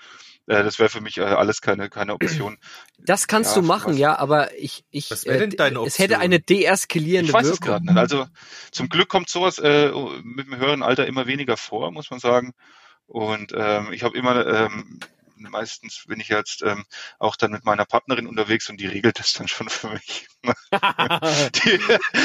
[0.46, 2.58] Äh, das wäre für mich äh, alles keine, keine Option.
[2.98, 6.14] Das kannst Ja, du machen, was- ja, aber ich, ich, Was denn deine es hätte
[6.14, 6.22] Option?
[6.22, 7.82] eine deeskalierende Ich weiß es Wirkung.
[7.84, 7.96] nicht.
[7.96, 8.26] Also
[8.70, 9.90] zum Glück kommt sowas äh,
[10.22, 12.52] mit dem höheren Alter immer weniger vor, muss man sagen.
[13.06, 15.00] Und ähm, ich habe immer ähm,
[15.38, 16.84] meistens bin ich jetzt ähm,
[17.18, 20.28] auch dann mit meiner Partnerin unterwegs und die regelt das dann schon für mich.
[21.64, 21.78] Die,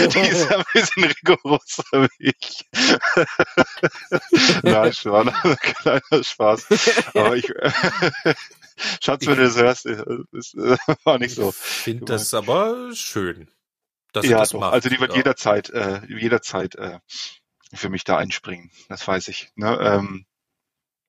[0.08, 2.66] die ist ein bisschen rigoroser wie ich.
[4.64, 5.32] Nein, schon.
[5.62, 6.68] Kleiner Spaß.
[7.16, 7.48] Aber ich,
[9.02, 11.50] Schatz, wenn du das hörst, äh, das äh, war nicht so.
[11.50, 13.50] Ich finde das aber schön,
[14.12, 14.60] dass Ja, das doch.
[14.60, 14.74] macht.
[14.74, 15.18] also die wird ja.
[15.18, 17.00] jederzeit, äh, jederzeit äh,
[17.74, 18.72] für mich da einspringen.
[18.90, 19.52] Das weiß ich.
[19.56, 19.78] Ne?
[19.82, 20.26] Ähm,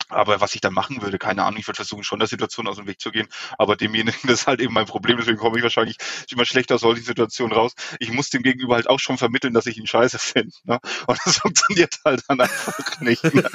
[0.08, 2.76] aber was ich dann machen würde, keine Ahnung, ich würde versuchen, schon der Situation aus
[2.76, 3.28] dem Weg zu gehen.
[3.58, 5.96] Aber demjenigen, das ist halt eben mein Problem, deswegen komme ich wahrscheinlich
[6.30, 7.72] immer schlecht aus solchen Situationen raus.
[7.98, 10.54] Ich muss dem Gegenüber halt auch schon vermitteln, dass ich ihn scheiße finde.
[10.64, 10.78] Ne?
[11.06, 13.22] Und das funktioniert halt dann einfach nicht.
[13.34, 13.44] Ne?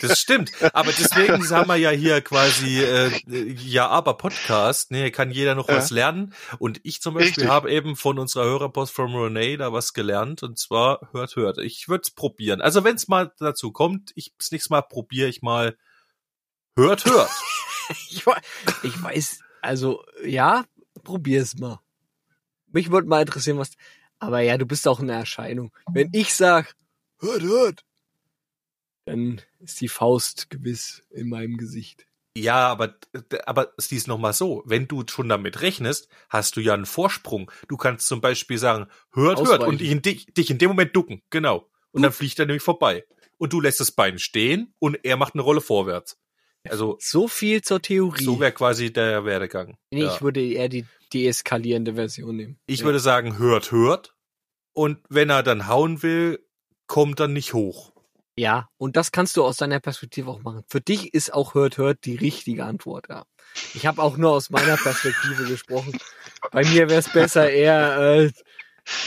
[0.00, 0.52] Das stimmt.
[0.72, 4.90] Aber deswegen haben wir ja hier quasi äh, ja aber Podcast.
[4.90, 5.76] Ne, kann jeder noch Ja.
[5.76, 6.34] was lernen.
[6.58, 10.42] Und ich zum Beispiel habe eben von unserer Hörerpost from Renee da was gelernt.
[10.42, 11.58] Und zwar hört, hört.
[11.58, 12.60] Ich würde es probieren.
[12.60, 14.82] Also wenn es mal dazu kommt, ich das nächste Mal
[15.14, 15.76] probiere ich mal
[16.76, 17.30] hört, hört.
[18.10, 18.40] Ich, wei-
[18.82, 20.64] ich weiß, also, ja,
[21.02, 21.80] probier's mal.
[22.72, 23.72] Mich würde mal interessieren, was,
[24.18, 25.70] aber ja, du bist auch eine Erscheinung.
[25.92, 26.74] Wenn ich sag,
[27.20, 27.84] hört, hört,
[29.04, 32.06] dann ist die Faust gewiss in meinem Gesicht.
[32.38, 32.96] Ja, aber,
[33.44, 34.62] aber sieh's noch mal so.
[34.64, 37.50] Wenn du schon damit rechnest, hast du ja einen Vorsprung.
[37.68, 39.64] Du kannst zum Beispiel sagen, hört, hört Ausweichen.
[39.66, 41.20] und dich in, dich, dich in dem Moment ducken.
[41.28, 41.70] Genau.
[41.92, 43.04] Und dann fliegt er nämlich vorbei.
[43.44, 46.16] Und du lässt das Bein stehen und er macht eine Rolle vorwärts.
[46.66, 48.24] Also, So viel zur Theorie.
[48.24, 49.76] so wäre quasi der Werdegang.
[49.90, 50.14] nee, ja.
[50.14, 52.58] Ich würde eher die deeskalierende Version nehmen.
[52.64, 52.84] Ich ja.
[52.86, 54.14] würde sagen, hört, hört.
[54.72, 56.42] Und wenn er dann hauen will,
[56.86, 57.92] kommt dann nicht hoch.
[58.38, 60.64] Ja, und das kannst du aus deiner Perspektive auch machen.
[60.70, 63.26] Für dich ist auch hört, hört die richtige Antwort, ja.
[63.74, 65.98] Ich habe auch nur aus meiner Perspektive gesprochen.
[66.50, 68.32] Bei mir wäre es besser, eher äh,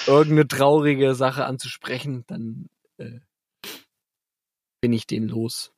[0.06, 2.68] irgendeine traurige Sache anzusprechen, dann
[3.00, 3.20] äh,
[4.88, 5.74] bin ich den los.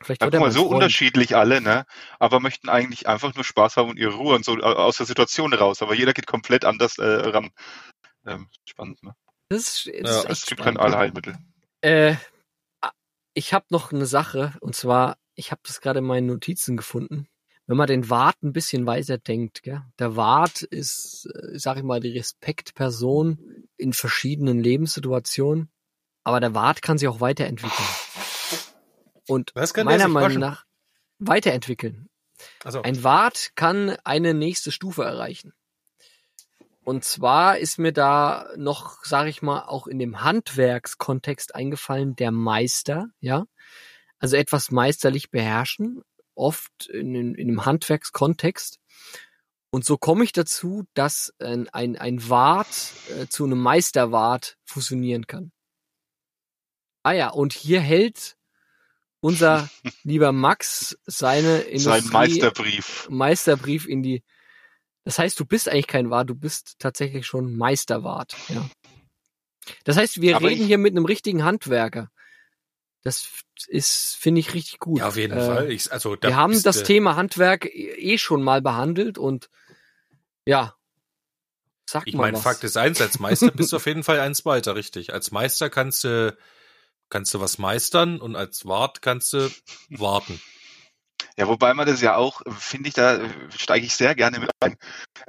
[0.00, 0.74] Vielleicht Ja, guck mal, so Freund.
[0.74, 1.84] unterschiedlich alle, ne?
[2.20, 5.52] Aber möchten eigentlich einfach nur Spaß haben und ihre Ruhe und so aus der Situation
[5.52, 5.82] raus.
[5.82, 7.50] Aber jeder geht komplett anders äh, ran.
[8.24, 9.16] Ähm, spannend, ne?
[9.48, 10.76] Das ist, das Ja, ist Es echt gibt kein.
[10.76, 11.36] Allheilmittel.
[11.80, 12.14] Äh,
[13.34, 17.26] ich habe noch eine Sache und zwar, ich habe das gerade in meinen Notizen gefunden.
[17.66, 19.82] wenn man den Wart ein bisschen weiter denkt, gell?
[19.98, 25.68] der Wart ist, äh, sag ich mal, die Respektperson in verschiedenen Lebenssituationen,
[26.28, 27.88] aber der Wart kann sich auch weiterentwickeln.
[29.26, 30.40] Und Was kann der meiner Meinung waschen?
[30.40, 30.66] nach
[31.18, 32.10] weiterentwickeln.
[32.62, 35.54] Also, Ein Wart kann eine nächste Stufe erreichen.
[36.84, 42.30] Und zwar ist mir da noch, sage ich mal, auch in dem Handwerkskontext eingefallen, der
[42.30, 43.46] Meister, ja.
[44.18, 46.02] Also etwas meisterlich beherrschen,
[46.34, 48.80] oft in, in, in einem Handwerkskontext.
[49.70, 55.26] Und so komme ich dazu, dass ein, ein, ein Wart äh, zu einem Meisterwart fusionieren
[55.26, 55.52] kann.
[57.08, 58.36] Ah ja, und hier hält
[59.20, 59.68] unser
[60.04, 63.06] lieber Max seine Sein Industrie Meisterbrief.
[63.10, 64.22] Meisterbrief in die.
[65.04, 68.36] Das heißt, du bist eigentlich kein Wart, du bist tatsächlich schon Meisterwart.
[68.48, 68.68] Ja.
[69.84, 72.10] Das heißt, wir Aber reden ich- hier mit einem richtigen Handwerker.
[73.04, 73.26] Das
[73.68, 74.98] ist, finde ich, richtig gut.
[74.98, 75.70] ja, auf jeden Äh, Fall.
[75.72, 79.48] Ich, also, da Wir haben das du- Thema Handwerk eh eh schon mal behandelt und
[80.46, 80.74] ja.
[81.88, 82.36] Sag Ich mal meine.
[82.38, 85.14] Fakt ist eins, als Meister bist du auf jeden Fall eins weiter, richtig.
[85.14, 86.36] Als Meister kannst du,
[87.08, 89.50] kannst du was meistern und als Wart kannst du
[89.90, 90.40] warten.
[91.38, 94.40] Ja, wobei man das ja auch, äh, finde ich, da äh, steige ich sehr gerne
[94.40, 94.76] mit ein.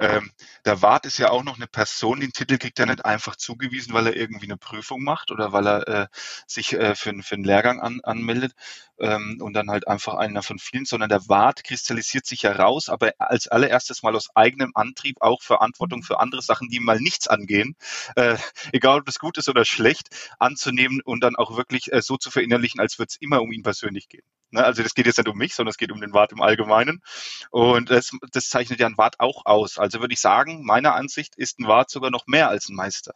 [0.00, 0.32] Ähm,
[0.64, 3.94] der Wart ist ja auch noch eine Person, den Titel kriegt er nicht einfach zugewiesen,
[3.94, 6.06] weil er irgendwie eine Prüfung macht oder weil er äh,
[6.48, 8.52] sich äh, für, einen- für einen Lehrgang an, anmeldet
[8.98, 12.88] ähm, und dann halt einfach einer von vielen, sondern der Wart kristallisiert sich ja raus,
[12.88, 17.00] aber als allererstes mal aus eigenem Antrieb auch Verantwortung für andere Sachen, die ihm mal
[17.00, 17.76] nichts angehen,
[18.16, 18.36] äh,
[18.72, 20.08] egal ob das gut ist oder schlecht,
[20.40, 23.62] anzunehmen und dann auch wirklich äh, so zu verinnerlichen, als würde es immer um ihn
[23.62, 24.24] persönlich gehen.
[24.50, 24.64] Ne?
[24.64, 27.02] Also das geht jetzt nicht um mich, sondern es geht um den Wart im Allgemeinen.
[27.50, 29.78] Und das, das zeichnet ja ein Wart auch aus.
[29.78, 33.14] Also würde ich sagen, meiner Ansicht ist ein Wart sogar noch mehr als ein Meister.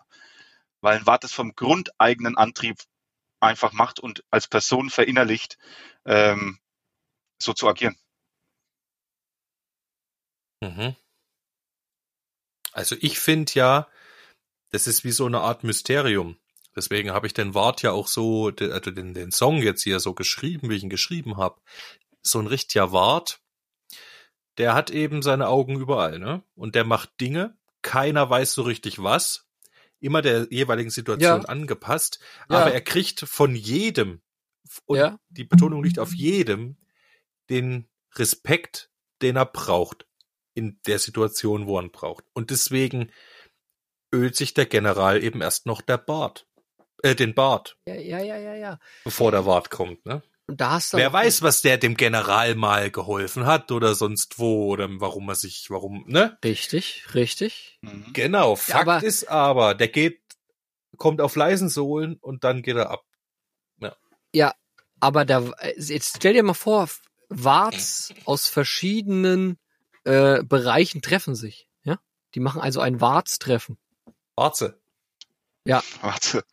[0.80, 2.78] Weil ein Wart es vom grundeigenen Antrieb
[3.40, 5.58] einfach macht und als Person verinnerlicht,
[6.04, 6.58] ähm,
[7.40, 7.96] so zu agieren.
[10.60, 10.96] Mhm.
[12.72, 13.88] Also ich finde ja,
[14.70, 16.36] das ist wie so eine Art Mysterium.
[16.76, 20.14] Deswegen habe ich den Wart ja auch so, also den, den Song jetzt hier so
[20.14, 21.60] geschrieben, wie ich ihn geschrieben habe.
[22.22, 23.40] So ein richtiger Wart,
[24.58, 26.42] der hat eben seine Augen überall, ne?
[26.54, 29.46] Und der macht Dinge, keiner weiß so richtig was,
[30.00, 31.48] immer der jeweiligen Situation Ja.
[31.48, 32.18] angepasst,
[32.50, 32.58] Ja.
[32.58, 34.20] aber er kriegt von jedem,
[34.86, 35.18] und Ja.
[35.28, 36.76] die Betonung liegt auf jedem,
[37.50, 38.90] den Respekt,
[39.22, 40.06] den er braucht
[40.54, 42.24] in der Situation, wo er ihn braucht.
[42.32, 43.10] Und deswegen
[44.12, 46.46] ölt sich der General eben erst noch der Bart,
[47.02, 48.78] äh, den Bart, Ja, ja, ja, ja, ja.
[49.04, 50.22] bevor der Bart kommt, ne?
[50.46, 54.38] Und da hast du Wer weiß, was der dem General mal geholfen hat oder sonst
[54.38, 56.36] wo oder warum er sich, warum, ne?
[56.44, 57.78] Richtig, richtig.
[57.80, 58.12] Mhm.
[58.12, 58.54] Genau.
[58.56, 60.20] Fakt aber- ist aber, der geht,
[60.98, 63.04] kommt auf leisen Sohlen und dann geht er ab.
[65.00, 66.88] Aber da, jetzt stell dir mal vor,
[67.28, 69.58] Warts aus verschiedenen
[70.04, 71.68] äh, Bereichen treffen sich.
[71.82, 71.98] Ja,
[72.34, 73.76] die machen also ein Wartstreffen.
[74.34, 74.80] Warze.
[76.02, 76.44] Warte.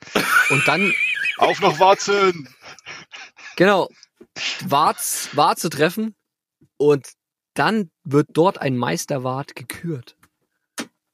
[0.50, 0.93] Und dann
[1.38, 2.47] Auf noch Warzen!
[3.56, 3.89] Genau.
[4.63, 6.15] Warts, Warze treffen
[6.78, 7.08] und
[7.56, 10.15] dann wird dort ein Meisterwart gekürt,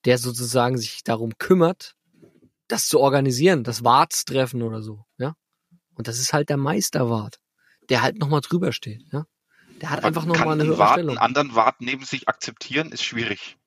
[0.06, 1.96] der sozusagen sich darum kümmert,
[2.68, 5.36] das zu organisieren, das Wartstreffen oder so, ja.
[5.96, 7.40] Und das ist halt der Meisterwart,
[7.90, 9.26] der halt nochmal drüber steht, ja.
[9.82, 11.18] Der hat einfach nochmal eine ein höhere Wart Stellung.
[11.18, 13.58] einen anderen Wart neben sich akzeptieren, ist schwierig.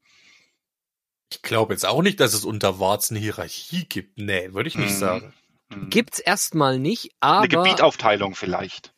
[1.33, 4.19] Ich glaube jetzt auch nicht, dass es unter Warts eine Hierarchie gibt.
[4.19, 4.99] Nee, würde ich nicht Mhm.
[4.99, 5.35] sagen.
[5.69, 5.90] Mhm.
[5.90, 8.93] Gibt's erstmal nicht, eine aber Gebietaufteilung vielleicht.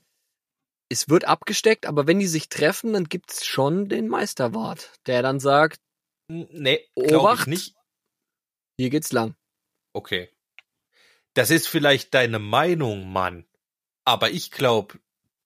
[0.89, 5.41] es wird abgesteckt, aber wenn die sich treffen, dann gibt's schon den Meisterwart, der dann
[5.41, 5.81] sagt,
[6.29, 7.47] Nee, glaube ich Obacht.
[7.49, 7.75] nicht.
[8.79, 9.35] hier geht's lang.
[9.93, 10.31] Okay.
[11.35, 13.47] Das ist vielleicht deine Meinung, Mann.
[14.05, 14.99] Aber ich glaube,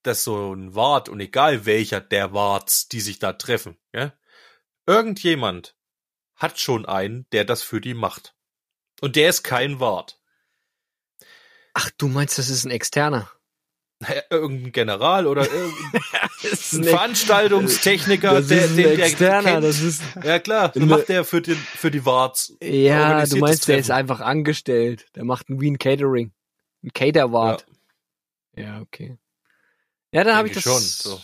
[0.03, 4.13] dass so ein Wart und egal welcher der Warts, die sich da treffen, ja,
[4.85, 5.75] irgendjemand
[6.37, 8.33] hat schon einen, der das für die macht.
[9.01, 10.19] Und der ist kein Wart.
[11.73, 13.29] Ach, du meinst, das ist ein externer?
[14.29, 16.01] Irgendein General oder irgendein
[16.43, 19.63] Das ein Veranstaltungstechniker, Das der, ist den der externer, kennt.
[19.63, 22.55] das ist Ja klar, Ne- macht der für, den, für die Warts.
[22.61, 25.07] Ja, du meinst, der ist einfach angestellt.
[25.15, 26.31] Der macht ein Wien Catering.
[26.83, 27.65] Ein Caterwart.
[28.55, 28.81] Ja.
[28.81, 29.17] okay.
[30.11, 30.63] Ja, dann habe ich das.
[30.63, 31.19] schon, so.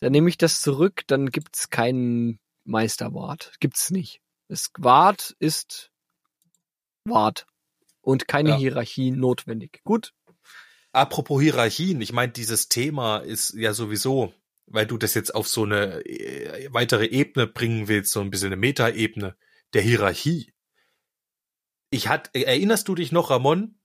[0.00, 3.52] Dann nehme ich das zurück, dann gibt's keinen Meisterwart.
[3.60, 4.20] Gibt's nicht.
[4.48, 5.90] Das Wart ist
[7.04, 7.46] Wart.
[8.00, 8.56] Und keine Ja.
[8.56, 9.80] Hierarchie notwendig.
[9.84, 10.12] Gut.
[10.92, 14.32] Apropos Hierarchien, ich meine, dieses Thema ist ja sowieso,
[14.66, 18.48] weil du das jetzt auf so eine äh, weitere Ebene bringen willst, so ein bisschen
[18.48, 19.36] eine Metaebene
[19.74, 20.52] der Hierarchie.
[21.90, 23.78] Ich hat, erinnerst du dich noch, Ramon,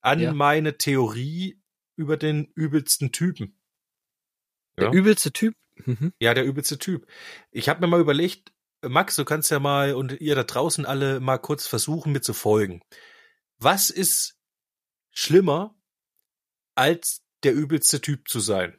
[0.00, 0.32] an Ja.
[0.32, 1.60] meine Theorie
[1.96, 3.58] über den übelsten Typen?
[4.78, 4.92] Der Ja.
[4.92, 5.54] übelste Typ.
[5.84, 6.12] Mhm.
[6.18, 7.06] Ja, der übelste Typ.
[7.50, 11.20] Ich habe mir mal überlegt, Max, du kannst ja mal und ihr da draußen alle
[11.20, 12.82] mal kurz versuchen, mir zu folgen.
[13.58, 14.38] Was ist
[15.10, 15.74] schlimmer,
[16.74, 18.78] als der übelste Typ zu sein?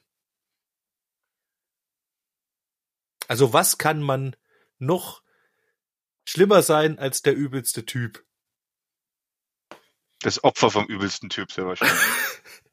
[3.27, 4.36] Also was kann man
[4.77, 5.21] noch
[6.25, 8.25] schlimmer sein als der übelste Typ?
[10.21, 11.99] Das Opfer vom übelsten Typ sehr wahrscheinlich.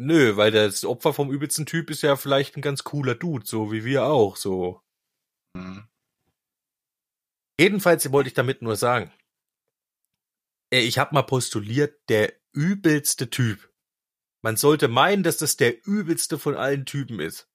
[0.00, 3.70] Nö, weil das Opfer vom übelsten Typ ist ja vielleicht ein ganz cooler Dude, so
[3.70, 4.80] wie wir auch, so.
[5.54, 5.86] Mhm.
[7.60, 9.12] Jedenfalls wollte ich damit nur sagen,
[10.72, 13.70] äh, ich habe mal postuliert, der übelste Typ.
[14.42, 17.48] Man sollte meinen, dass das der übelste von allen Typen ist.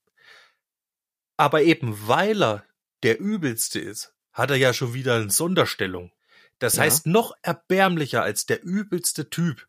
[1.38, 2.66] Aber eben weil er
[3.02, 6.12] der übelste ist, hat er ja schon wieder eine Sonderstellung.
[6.60, 6.84] Das Ja.
[6.84, 9.68] heißt, noch erbärmlicher als der übelste Typ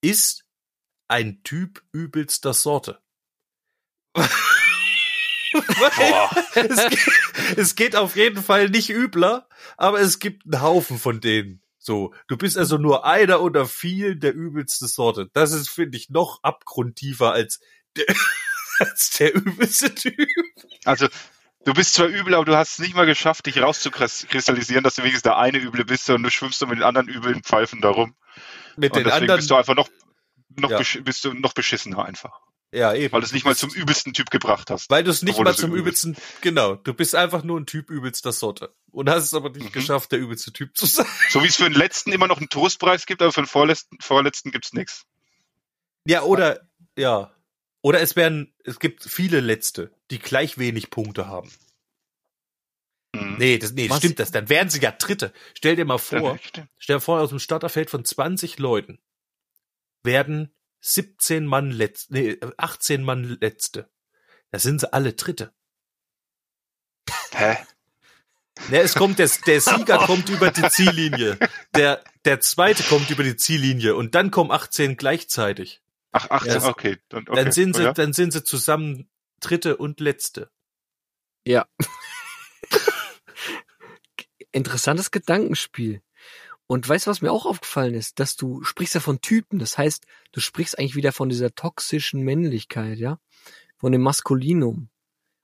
[0.00, 0.43] ist
[1.08, 3.00] ein Typ übelster Sorte.
[6.54, 11.20] Es, geht, es geht auf jeden Fall nicht übler, aber es gibt einen Haufen von
[11.20, 11.62] denen.
[11.78, 15.28] So, du bist also nur einer unter vielen der übelste Sorte.
[15.32, 17.60] Das ist, finde ich, noch abgrundtiefer als
[17.96, 18.06] der,
[18.78, 20.28] als der übelste Typ.
[20.84, 21.08] Also,
[21.64, 25.02] du bist zwar übel, aber du hast es nicht mal geschafft, dich rauszukristallisieren, dass du
[25.02, 28.16] wenigstens der eine Üble bist und du schwimmst so mit den anderen üblen Pfeifen darum.
[28.76, 29.36] Mit Und den anderen.
[29.36, 29.88] bist du einfach noch,
[30.56, 30.78] noch, Ja.
[30.78, 32.40] besch bist du noch beschissener einfach.
[32.72, 33.12] ja, eben.
[33.12, 34.90] Weil du es nicht mal zum übelsten Typ gebracht hast.
[34.90, 37.88] Weil du es nicht mal zum übel übelsten, genau, du bist einfach nur ein Typ
[37.90, 38.74] übelster Sorte.
[38.90, 39.72] Und hast es aber nicht Mhm.
[39.72, 41.06] geschafft, der übelste Typ zu sein.
[41.30, 43.98] So wie es für den letzten immer noch einen Trostpreis gibt, aber für den vorletzten,
[44.00, 45.04] vorletzten gibt's nichts.
[46.06, 47.32] Ja, oder, ja.
[47.82, 51.50] Oder es werden, es gibt viele Letzte, die gleich wenig Punkte haben.
[53.14, 53.36] Mhm.
[53.38, 53.98] Nee, das, nee, Was?
[53.98, 54.30] stimmt das.
[54.32, 55.32] Dann wären sie ja Dritte.
[55.54, 56.38] Stell dir mal vor,
[56.78, 58.98] stell dir vor, aus dem Starterfeld von 20 Leuten
[60.04, 63.90] werden 17 Mann Letzte, nee, 18 Mann Letzte.
[64.50, 65.52] Da sind sie alle Dritte.
[67.32, 67.56] Hä?
[68.68, 71.38] Ne, es kommt der, der Sieger kommt über die Ziellinie.
[71.74, 75.82] Der, der zweite kommt über die Ziellinie und dann kommen 18 gleichzeitig.
[76.12, 76.98] Ach, 18, Ja, okay.
[77.08, 77.42] Dann, okay.
[77.42, 77.92] Dann sind sie, ja?
[77.92, 80.50] dann sind sie zusammen Dritte und Letzte.
[81.44, 81.66] Ja.
[84.52, 86.00] Interessantes Gedankenspiel.
[86.66, 88.18] Und weißt du, was mir auch aufgefallen ist?
[88.20, 89.58] Dass du sprichst ja von Typen.
[89.58, 93.18] Das heißt, du sprichst eigentlich wieder von dieser toxischen Männlichkeit, ja?
[93.76, 94.88] Von dem Maskulinum.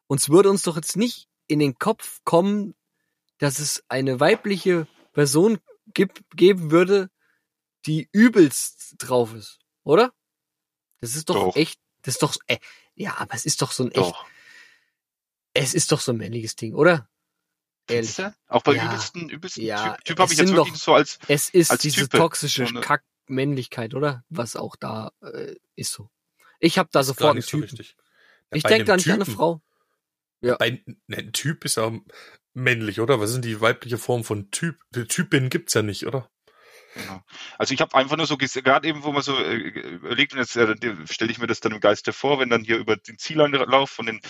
[0.06, 2.74] Uns würde uns doch jetzt nicht in den Kopf kommen,
[3.38, 5.58] dass es eine weibliche Person
[5.94, 7.10] gibt, geben würde,
[7.86, 10.12] die übelst drauf ist, oder?
[11.00, 11.56] Das ist doch, Doch.
[11.56, 12.58] echt, das ist doch, äh,
[12.94, 14.26] ja, aber es ist doch so ein echt, Doch.
[15.54, 17.08] es ist doch so ein männliches Ding, oder?
[17.90, 18.14] Ehrlich.
[18.16, 18.34] Du?
[18.48, 18.86] Auch bei Ja.
[18.86, 21.70] übelsten, übelsten Ja, Typ, typ habe es ich jetzt wirklich doch- so als, Es ist
[21.70, 22.16] als diese Type.
[22.18, 24.24] toxische So Kackmännlichkeit, oder?
[24.28, 26.08] Was auch da äh, ist so.
[26.58, 27.76] Ich habe da sofort einen nicht so Typen.
[27.76, 27.96] richtig.
[28.52, 29.62] ich denke da nicht an eine Typen- Frau.
[30.42, 30.56] Ja.
[30.56, 31.92] Bei, ne, ein Typ ist ja
[32.54, 33.20] männlich, oder?
[33.20, 34.80] Was ist denn die weibliche Form von Typ?
[34.94, 36.28] Die Typin gibt's ja nicht, oder?
[36.94, 37.22] Genau.
[37.56, 40.56] Also ich habe einfach nur so gerade eben, wo man so äh, überlegt und jetzt
[40.56, 40.74] äh,
[41.08, 44.06] stelle ich mir das dann im Geiste vor, wenn dann hier über den Zieleinlauf von
[44.06, 44.20] den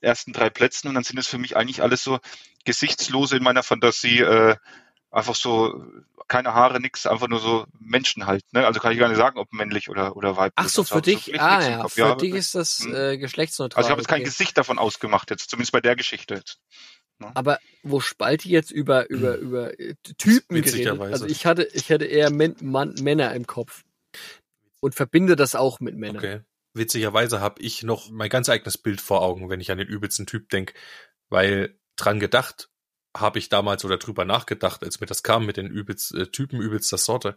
[0.00, 2.18] ersten drei Plätzen und dann sind es für mich eigentlich alles so
[2.64, 4.56] gesichtslose in meiner Fantasie, äh,
[5.10, 5.84] einfach so
[6.28, 8.44] keine Haare, nix, einfach nur so Menschen halt.
[8.52, 8.66] Ne?
[8.66, 10.54] Also kann ich gar nicht sagen, ob männlich oder oder weiblich.
[10.56, 12.94] Ach so, Also für dich, wirklich ah ja, für Ja, dich ist das hm.
[12.94, 13.78] äh, geschlechtsneutral.
[13.78, 14.28] Also ich habe jetzt kein okay.
[14.30, 16.58] Gesicht davon ausgemacht jetzt, zumindest bei der Geschichte jetzt.
[17.34, 21.00] Aber wo Spalti jetzt über über über äh, Typen geredet?
[21.00, 23.84] Also ich hatte ich hatte eher Män Mann, Männer im Kopf
[24.80, 26.18] und verbinde das auch mit Männern.
[26.18, 26.40] Okay.
[26.74, 30.26] Witzigerweise habe ich noch mein ganz eigenes Bild vor Augen, wenn ich an den übelsten
[30.26, 30.74] Typ denk,
[31.28, 32.70] weil dran gedacht
[33.16, 36.60] habe ich damals oder drüber nachgedacht, als mir das kam mit den übelst, äh, Typen
[36.60, 37.36] übelster Sorte,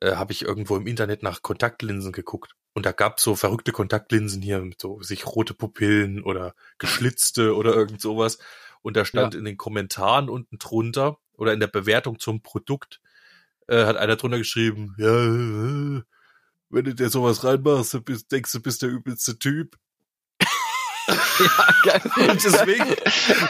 [0.00, 2.54] äh, habe ich irgendwo im Internet nach Kontaktlinsen geguckt.
[2.74, 7.74] Und da gab so verrückte Kontaktlinsen hier mit so sich rote Pupillen oder geschlitzte oder
[7.74, 8.38] irgend sowas.
[8.82, 13.00] Und da stand in den Kommentaren unten drunter oder in der Bewertung zum Produkt
[13.68, 16.02] äh, hat einer drunter geschrieben, ja, äh,
[16.70, 17.98] wenn du dir sowas reinmachst,
[18.30, 19.76] denkst du, bist der übelste Typ.
[21.38, 22.28] Ja, geil.
[22.30, 22.94] Und deswegen,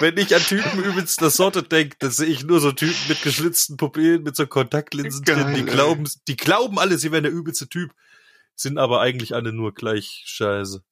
[0.01, 3.77] wenn ich an Typen übelster Sorte denke, dann sehe ich nur so Typen mit geschlitzten
[3.77, 5.66] Pupillen, mit so Kontaktlinsen Geil, drin, die ey.
[5.66, 7.92] glauben, die glauben alle, sie wären der übelste Typ,
[8.55, 10.83] sind aber eigentlich alle nur gleich scheiße.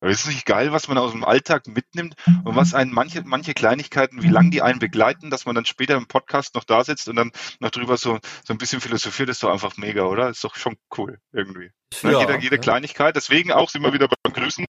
[0.00, 3.22] Aber ist es nicht geil, was man aus dem Alltag mitnimmt und was einen manche,
[3.24, 6.84] manche Kleinigkeiten, wie lange die einen begleiten, dass man dann später im Podcast noch da
[6.84, 10.28] sitzt und dann noch drüber so, so ein bisschen philosophiert, ist doch einfach mega, oder?
[10.28, 11.70] Ist doch schon cool, irgendwie.
[12.02, 12.12] Ne?
[12.12, 12.60] Ja, jede, jede ja.
[12.60, 13.16] Kleinigkeit.
[13.16, 14.66] Deswegen auch sind wir wieder beim Grüßen.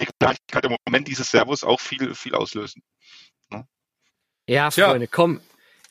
[0.00, 2.82] Die Kleinigkeit im Moment dieses Servus auch viel, viel auslösen.
[4.46, 4.90] Ja, Tja.
[4.90, 5.40] Freunde, komm.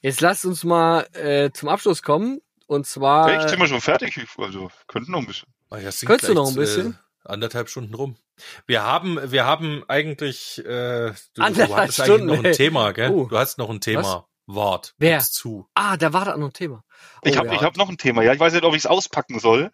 [0.01, 2.41] Jetzt lasst uns mal äh, zum Abschluss kommen.
[2.67, 3.31] Und zwar.
[3.31, 3.49] Echt?
[3.49, 4.19] Sind wir schon fertig?
[4.37, 5.49] Also, könnten noch ein bisschen.
[5.71, 6.93] Ja, sind Könntest du noch ein bisschen?
[6.93, 8.17] Äh, Anderthalb Stunden rum.
[8.65, 10.63] Wir haben, wir haben eigentlich, äh,
[11.11, 12.53] du, du Anderthalb hattest eigentlich Stunden, noch ein.
[12.53, 13.11] Thema, gell?
[13.11, 13.25] Oh.
[13.25, 14.27] Du hast noch ein Thema.
[14.47, 14.95] Wort.
[14.97, 15.19] Wer?
[15.19, 15.67] Zu.
[15.75, 16.83] Ah, da war da noch ein Thema.
[17.23, 17.53] Ich Oh, habe ja.
[17.53, 18.23] ich hab noch ein Thema.
[18.23, 19.71] Ja, ich weiß nicht, ob ich es auspacken soll.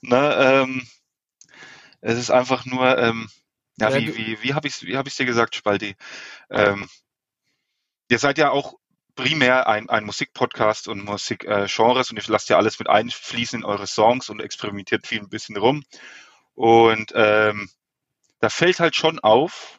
[0.00, 0.88] Ne, ähm,
[2.00, 3.28] es ist einfach nur, ähm,
[3.78, 5.96] ja, Ja, wie, du- wie, wie habe ich es wie hab ich's dir gesagt, Spaldi?
[6.50, 6.88] Ähm,
[8.08, 8.74] ihr seid ja auch
[9.14, 13.60] primär ein, ein Musikpodcast und Musikgenres äh, Genres und ihr lasst ja alles mit einfließen
[13.60, 15.84] in eure Songs und experimentiert viel ein bisschen rum.
[16.56, 17.70] Und ähm,
[18.40, 19.78] da fällt halt schon auf,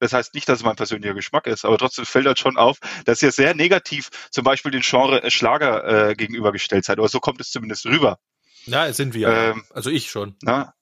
[0.00, 2.78] das heißt nicht, dass es mein persönlicher Geschmack ist, aber trotzdem fällt halt schon auf,
[3.04, 6.98] dass ihr sehr negativ zum Beispiel den Genre äh, Schlager äh, gegenübergestellt seid.
[6.98, 8.18] Oder so kommt es zumindest rüber.
[8.64, 9.28] Ja, sind wir.
[9.28, 10.36] Ähm, also ich schon.
[10.42, 10.72] Ne?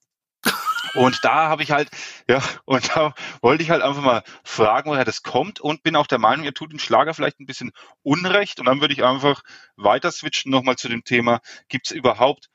[0.94, 1.90] Und da habe ich halt,
[2.28, 6.06] ja, und da wollte ich halt einfach mal fragen, woher das kommt und bin auch
[6.06, 7.72] der Meinung, ihr tut den Schlager vielleicht ein bisschen
[8.02, 8.60] Unrecht.
[8.60, 9.42] Und dann würde ich einfach
[9.76, 12.48] weiter switchen nochmal zu dem Thema, gibt es überhaupt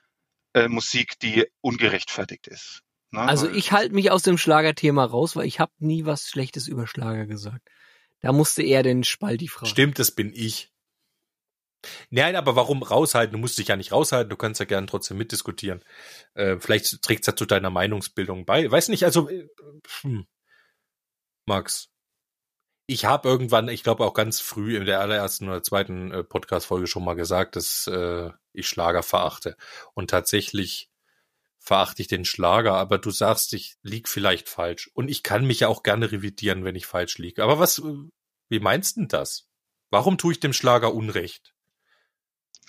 [0.54, 2.82] äh, Musik, die ungerechtfertigt ist?
[3.12, 3.22] Ne?
[3.22, 6.88] Also ich halte mich aus dem Schlagerthema raus, weil ich habe nie was Schlechtes über
[6.88, 7.68] Schlager gesagt.
[8.22, 9.70] Da musste er den Spalti fragen.
[9.70, 10.72] Stimmt, das bin ich.
[12.10, 13.34] Nein, aber warum raushalten?
[13.34, 15.82] Du musst dich ja nicht raushalten, du kannst ja gern trotzdem mitdiskutieren.
[16.34, 18.70] Äh, vielleicht trägt es ja zu deiner Meinungsbildung bei.
[18.70, 19.47] Weiß nicht, also äh,
[20.02, 20.28] hm.
[21.45, 21.89] Max.
[22.86, 26.88] Ich habe irgendwann, ich glaube auch ganz früh in der allerersten oder zweiten äh, Podcast-Folge
[26.88, 29.56] schon mal gesagt, dass äh, ich Schlager verachte.
[29.93, 30.89] Und tatsächlich
[31.60, 34.89] verachte ich den Schlager, aber du sagst, ich lieg vielleicht falsch.
[34.93, 37.43] Und ich kann mich ja auch gerne revidieren, wenn ich falsch liege.
[37.43, 37.82] Aber was,
[38.50, 39.47] wie meinst denn das?
[39.89, 41.54] Warum tue ich dem Schlager Unrecht?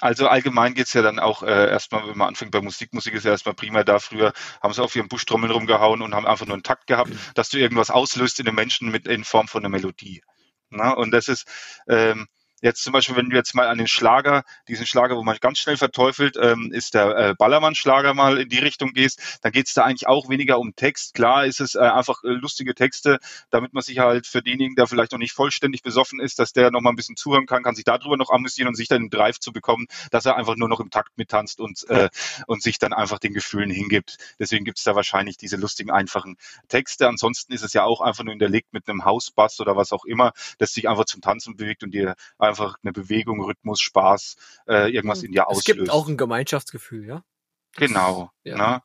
[0.01, 3.25] Also allgemein geht's ja dann auch äh, erstmal, wenn man anfängt bei Musik, Musik ist
[3.25, 3.99] ja erstmal prima da.
[3.99, 7.51] Früher haben sie auf ihren Buschtrommeln rumgehauen und haben einfach nur einen Takt gehabt, dass
[7.51, 10.23] du irgendwas auslöst in den Menschen mit in Form von einer Melodie.
[10.71, 11.47] Na, und das ist
[11.89, 12.29] ähm,
[12.61, 15.59] jetzt zum Beispiel, wenn du jetzt mal an den Schlager, diesen Schlager, wo man ganz
[15.59, 19.85] schnell verteufelt, ähm, ist der äh, Ballermann-Schlager mal in die Richtung gehst, dann geht's da
[19.85, 21.15] eigentlich auch weniger um Text.
[21.15, 23.19] Klar ist es äh, einfach äh, lustige Texte,
[23.51, 26.71] damit man sich halt für denjenigen, der vielleicht noch nicht vollständig besoffen ist, dass der
[26.71, 29.11] noch mal ein bisschen zuhören kann, kann sich darüber noch amüsieren und sich dann den
[29.11, 32.09] Drive zu bekommen, dass er einfach nur noch im Takt mittanzt und, äh,
[32.47, 34.17] und sich dann einfach den Gefühlen hingibt.
[34.39, 36.37] Deswegen gibt's da wahrscheinlich diese lustigen, einfachen
[36.69, 37.09] Texte.
[37.09, 40.33] Ansonsten ist es ja auch einfach nur hinterlegt mit einem Hausbass oder was auch immer,
[40.59, 42.15] das sich einfach zum Tanzen bewegt und dir
[42.51, 44.37] einfach eine Bewegung, Rhythmus, Spaß,
[44.69, 45.67] äh, irgendwas in dir es auslöst.
[45.67, 47.25] gibt auch ein Gemeinschaftsgefühl, ja?
[47.77, 48.57] Genau, Ja.
[48.57, 48.83] ne?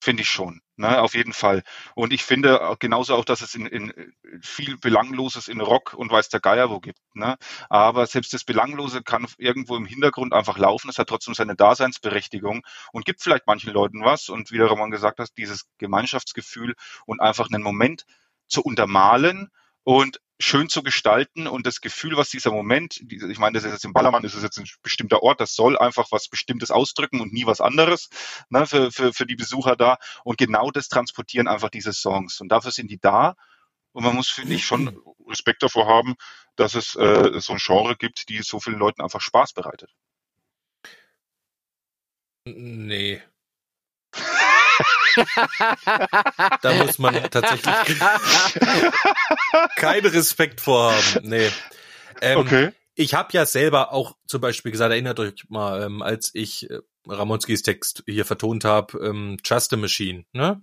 [0.00, 1.00] Finde ich schon, ne?
[1.00, 1.62] Auf jeden Fall.
[1.94, 4.12] Und ich finde genauso auch, dass es in, in
[4.42, 7.36] viel Belangloses in Rock und weiß der Geier wo gibt, ne?
[7.70, 10.90] Aber selbst das Belanglose kann irgendwo im Hintergrund einfach laufen.
[10.90, 14.28] Es hat trotzdem seine Daseinsberechtigung und gibt vielleicht manchen Leuten was.
[14.28, 16.74] Und wie der Roman gesagt hat, dieses Gemeinschaftsgefühl
[17.06, 18.04] und einfach einen Moment
[18.46, 19.50] zu untermalen
[19.84, 23.84] und schön zu gestalten und das Gefühl, was dieser Moment, ich meine, das ist jetzt
[23.84, 27.32] im Ballermann, das ist jetzt ein bestimmter Ort, das soll einfach was Bestimmtes ausdrücken und
[27.32, 28.08] nie was anderes
[28.48, 29.98] ne, für, für, für die Besucher da.
[30.24, 32.40] Und genau das transportieren einfach diese Songs.
[32.40, 33.34] Und dafür sind die da.
[33.92, 36.16] Und man muss, finde ich, schon Respekt davor haben,
[36.56, 39.90] dass es äh, so ein Genre gibt, die so vielen Leuten einfach Spaß bereitet.
[42.46, 43.22] Nee.
[46.62, 47.98] Da muss man tatsächlich
[49.76, 51.28] keinen Respekt vor haben.
[51.28, 51.50] Nee.
[52.20, 56.70] Ähm, Ich habe ja selber auch zum Beispiel gesagt, erinnert euch mal, ähm, als ich
[56.70, 60.62] äh, Ramonskis Text hier vertont habe, ähm, Just a Machine, ne?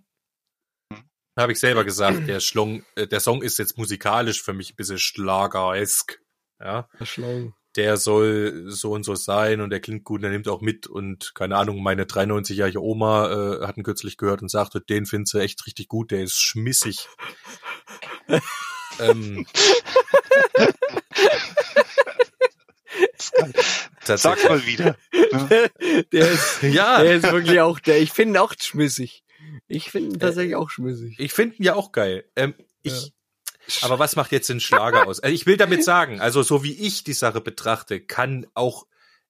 [1.38, 4.76] Habe ich selber gesagt, der, Schlong, äh, der Song ist jetzt musikalisch für mich ein
[4.76, 6.20] bisschen schlageresk.
[6.60, 7.54] Ja, Verschlagen.
[7.76, 11.34] Der soll so und so sein und der klingt gut, der nimmt auch mit und
[11.36, 15.38] keine Ahnung, meine 93-jährige Oma äh, hat ihn kürzlich gehört und sagte, den findest du
[15.40, 17.08] echt richtig gut, der ist schmissig.
[19.00, 19.46] ähm,
[24.04, 24.50] Sag's tatsächlich.
[24.50, 24.98] mal wieder.
[26.12, 29.24] der ist, Ja, der ist wirklich auch, der, ich finde ihn auch schmissig.
[29.68, 31.16] Ich finde ihn tatsächlich auch schmissig.
[31.20, 32.26] ich finde ihn ja auch geil.
[32.36, 32.54] Ähm,
[32.84, 33.14] ich,
[33.82, 35.20] Aber was macht jetzt den Schlager aus?
[35.20, 38.88] Also ich will damit sagen, also so wie ich die Sache betrachte, kann auch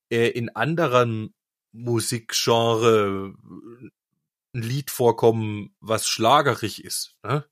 [0.10, 1.34] äh, in anderen
[1.72, 3.34] Musikgenre
[4.54, 7.16] ein Lied vorkommen, was schlagerig ist.
[7.24, 7.46] Ne?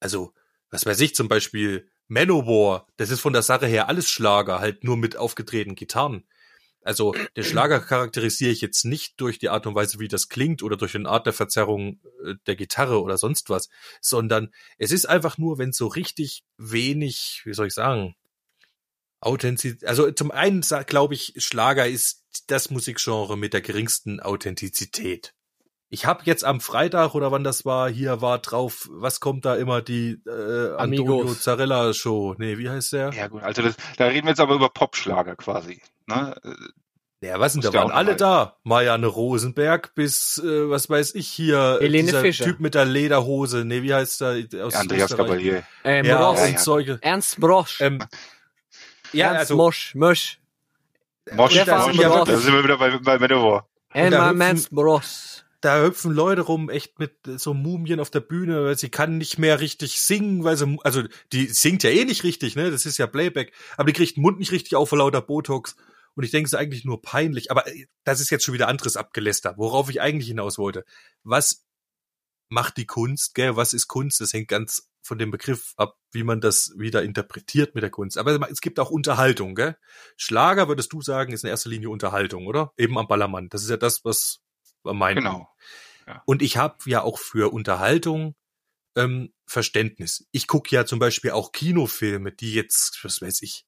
[0.00, 0.32] Also,
[0.70, 4.84] was weiß ich, zum Beispiel Manowar, das ist von der Sache her alles Schlager, halt
[4.84, 6.24] nur mit aufgedrehten Gitarren.
[6.88, 10.62] Also den Schlager charakterisiere ich jetzt nicht durch die Art und Weise, wie das klingt
[10.62, 13.68] oder durch eine Art der Verzerrung äh, der Gitarre oder sonst was,
[14.00, 18.14] sondern es ist einfach nur, wenn so richtig wenig, wie soll ich sagen,
[19.20, 25.34] Authentizität, also zum einen glaube ich, Schlager ist das Musikgenre mit der geringsten Authentizität.
[25.90, 29.56] Ich habe jetzt am Freitag oder wann das war, hier war drauf, was kommt da
[29.56, 31.42] immer die äh, Antonio Amigos.
[31.42, 32.34] Zarella Show?
[32.38, 33.12] Nee, wie heißt der?
[33.12, 35.82] Ja gut, also das, da reden wir jetzt aber über Popschlager quasi.
[36.08, 36.34] Ne?
[37.20, 38.56] Ja, was denn, da waren alle da.
[38.62, 42.44] Marianne Rosenberg bis, äh, was weiß ich hier, Helene dieser Fischer.
[42.44, 43.64] Typ mit der Lederhose.
[43.64, 44.66] Nee, wie heißt der?
[44.66, 45.16] Aus Andreas.
[45.16, 45.64] Gabalier.
[45.82, 46.98] Ähm, Ja, ja, ja.
[47.00, 47.80] Ernst Brosch.
[47.80, 47.98] Ähm,
[49.12, 49.94] ja, Ernst also, Mosch.
[49.96, 50.38] Mosch.
[51.32, 52.28] Mosch, der Mosch, von ja, Ross.
[52.28, 53.68] da sind wir wieder bei, bei Manowar.
[53.92, 55.42] Da man's Brosch.
[55.60, 59.38] da hüpfen Leute rum, echt mit so Mumien auf der Bühne, weil sie kann nicht
[59.38, 61.02] mehr richtig singen, weil sie, also
[61.32, 62.70] die singt ja eh nicht richtig, ne?
[62.70, 65.76] Das ist ja Playback, aber die kriegt den Mund nicht richtig auf vor lauter Botox.
[66.18, 67.52] Und ich denke, es ist eigentlich nur peinlich.
[67.52, 70.84] Aber äh, das ist jetzt schon wieder anderes Abgeläster, worauf ich eigentlich hinaus wollte.
[71.22, 71.64] Was
[72.48, 73.54] macht die Kunst, gell?
[73.54, 74.20] Was ist Kunst?
[74.20, 78.18] Das hängt ganz von dem Begriff ab, wie man das wieder interpretiert mit der Kunst.
[78.18, 79.76] Aber es gibt auch Unterhaltung, gell?
[80.16, 82.72] Schlager, würdest du sagen, ist in erster Linie Unterhaltung, oder?
[82.76, 83.48] Eben am Ballermann.
[83.48, 84.40] Das ist ja das, was
[84.82, 85.22] wir meinen.
[85.22, 85.48] Genau.
[86.24, 88.34] Und ich habe ja auch für Unterhaltung
[88.96, 90.26] ähm, Verständnis.
[90.32, 93.67] Ich gucke ja zum Beispiel auch Kinofilme, die jetzt, was weiß ich,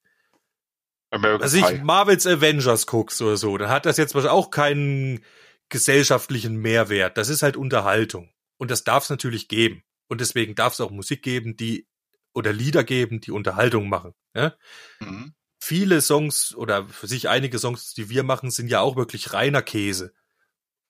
[1.11, 1.83] American also ich.
[1.83, 5.23] Marvels Avengers guckst oder so, dann hat das jetzt auch keinen
[5.69, 7.17] gesellschaftlichen Mehrwert.
[7.17, 8.29] Das ist halt Unterhaltung.
[8.57, 9.83] Und das darf es natürlich geben.
[10.07, 11.87] Und deswegen darf es auch Musik geben, die
[12.33, 14.13] oder Lieder geben, die Unterhaltung machen.
[14.35, 14.55] Ja?
[14.99, 15.33] Mhm.
[15.59, 19.61] Viele Songs oder für sich einige Songs, die wir machen, sind ja auch wirklich reiner
[19.61, 20.13] Käse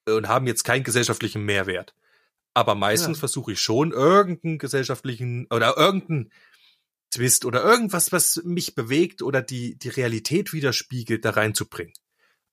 [0.08, 1.94] und haben jetzt keinen gesellschaftlichen Mehrwert.
[2.54, 3.22] Aber meistens Ja.
[3.22, 6.32] versuche ich schon irgendeinen gesellschaftlichen oder irgendeinen
[7.12, 11.94] Twist oder irgendwas, was mich bewegt oder die, die Realität widerspiegelt, da reinzubringen.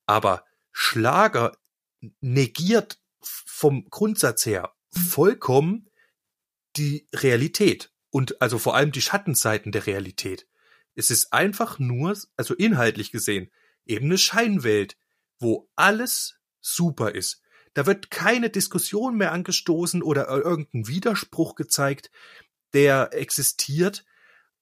[0.06, 1.56] Aber Schlager
[2.20, 5.88] negiert vom Grundsatz her vollkommen
[6.76, 10.46] die Realität und also vor allem die Schattenseiten der Realität.
[10.94, 13.50] Es ist einfach nur, also inhaltlich gesehen,
[13.86, 14.96] eben eine Scheinwelt,
[15.38, 17.42] wo alles super ist.
[17.74, 22.10] Da wird keine Diskussion mehr angestoßen oder irgendein Widerspruch gezeigt,
[22.72, 24.04] der existiert.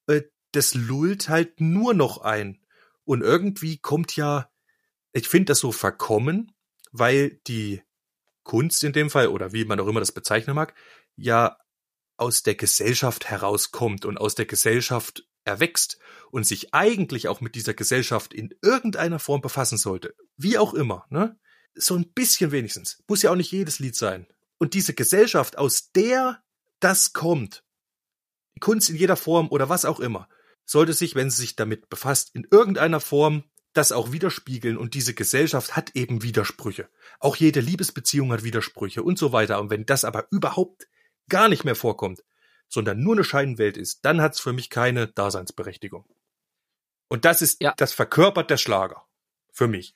[0.06, 2.60] Äh, Das lullt halt nur noch ein.
[3.04, 4.50] Und irgendwie kommt ja,
[5.12, 6.52] ich finde das so verkommen,
[6.92, 7.82] weil die
[8.42, 10.74] Kunst in dem Fall, oder wie man auch immer das bezeichnen mag,
[11.16, 11.58] ja
[12.16, 15.98] aus der Gesellschaft herauskommt und aus der Gesellschaft erwächst
[16.30, 20.14] und sich eigentlich auch mit dieser Gesellschaft in irgendeiner Form befassen sollte.
[20.36, 21.38] Wie auch immer, ne?
[21.74, 23.02] So ein bisschen wenigstens.
[23.06, 24.26] Muss ja auch nicht jedes Lied sein.
[24.58, 26.42] Und diese Gesellschaft, aus der
[26.80, 27.62] das kommt,
[28.60, 30.28] Kunst in jeder Form oder was auch immer,
[30.64, 35.12] sollte sich, wenn sie sich damit befasst, in irgendeiner Form das auch widerspiegeln und diese
[35.14, 36.88] Gesellschaft hat eben Widersprüche.
[37.20, 39.60] Auch jede Liebesbeziehung hat Widersprüche und so weiter.
[39.60, 40.88] Und wenn das aber überhaupt
[41.28, 42.24] gar nicht mehr vorkommt,
[42.68, 46.06] sondern nur eine Scheinwelt ist, dann hat es für mich keine Daseinsberechtigung.
[47.08, 47.74] Und das ist, Ja.
[47.76, 49.04] das verkörpert der Schlager.
[49.52, 49.94] Für mich.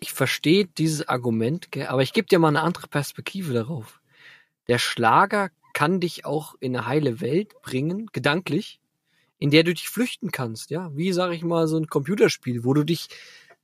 [0.00, 4.00] Ich verstehe dieses Argument, aber ich gebe dir mal eine andere Perspektive darauf.
[4.68, 8.80] Der Schlager kann dich auch in eine heile Welt bringen, gedanklich,
[9.38, 12.74] in der du dich flüchten kannst, ja, wie sage ich mal so ein Computerspiel, wo
[12.74, 13.08] du dich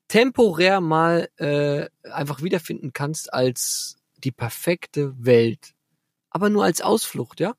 [0.09, 5.75] temporär mal äh, einfach wiederfinden kannst als die perfekte Welt,
[6.31, 7.55] aber nur als Ausflucht, ja,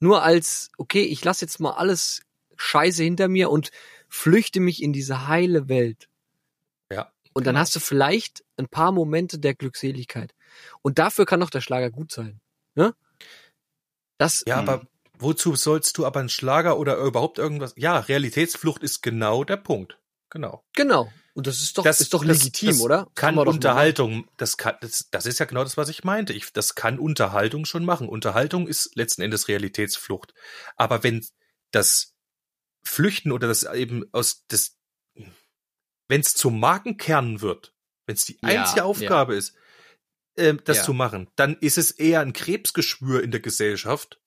[0.00, 2.22] nur als okay, ich lasse jetzt mal alles
[2.56, 3.70] Scheiße hinter mir und
[4.08, 6.08] flüchte mich in diese heile Welt.
[6.90, 7.12] Ja.
[7.32, 7.60] Und dann genau.
[7.60, 10.34] hast du vielleicht ein paar Momente der Glückseligkeit.
[10.82, 12.40] Und dafür kann doch der Schlager gut sein.
[12.74, 12.94] Ne?
[14.24, 14.68] Das, Ja, Hm.
[14.68, 14.86] aber
[15.18, 17.74] wozu sollst du aber einen Schlager oder überhaupt irgendwas?
[17.76, 19.98] Ja, Realitätsflucht ist genau der Punkt.
[20.30, 20.64] Genau.
[20.74, 21.12] genau.
[21.34, 23.08] Und das ist doch, Das ist doch das- legitim, das oder?
[23.16, 26.32] Kann mal Unterhaltung, das kann, das, das ist ja genau das, was ich meinte.
[26.32, 28.08] Ich, das kann Unterhaltung schon machen.
[28.08, 30.32] Unterhaltung ist letzten Endes Realitätsflucht.
[30.76, 31.24] Aber wenn
[31.72, 32.14] das
[32.84, 34.76] Flüchten oder das eben aus das,
[36.08, 37.74] wenn es zum Markenkern wird,
[38.06, 38.84] wenn es die Ja, einzige ja.
[38.84, 39.54] Aufgabe ist,
[40.36, 40.82] ähm, das Ja.
[40.84, 44.20] zu machen, dann ist es eher ein Krebsgeschwür in der Gesellschaft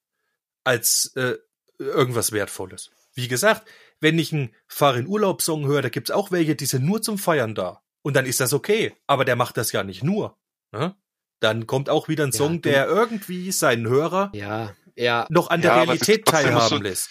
[0.64, 1.36] als äh,
[1.80, 2.92] irgendwas Wertvolles.
[3.14, 3.68] Wie gesagt,
[4.00, 7.18] wenn ich einen Fahr in Urlaub-Song höre, da gibt's auch welche, die sind nur zum
[7.18, 7.82] Feiern da.
[8.04, 8.96] Und dann ist das okay.
[9.08, 10.38] Aber der macht das ja nicht nur.
[10.72, 10.96] Ne?
[11.40, 15.26] Dann kommt auch wieder ein Ja, Song, der irgendwie seinen Hörer Ja, ja.
[15.30, 17.10] noch an der Realität teilhaben lässt.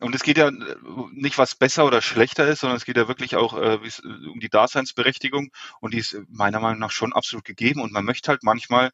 [0.00, 0.76] Und es geht ja äh,
[1.12, 4.40] nicht, was besser oder schlechter ist, sondern es geht ja wirklich auch äh, wie's- um
[4.40, 5.50] die Daseinsberechtigung.
[5.80, 7.80] Und die ist äh, meiner Meinung nach schon absolut gegeben.
[7.82, 8.90] Und man möchte halt manchmal,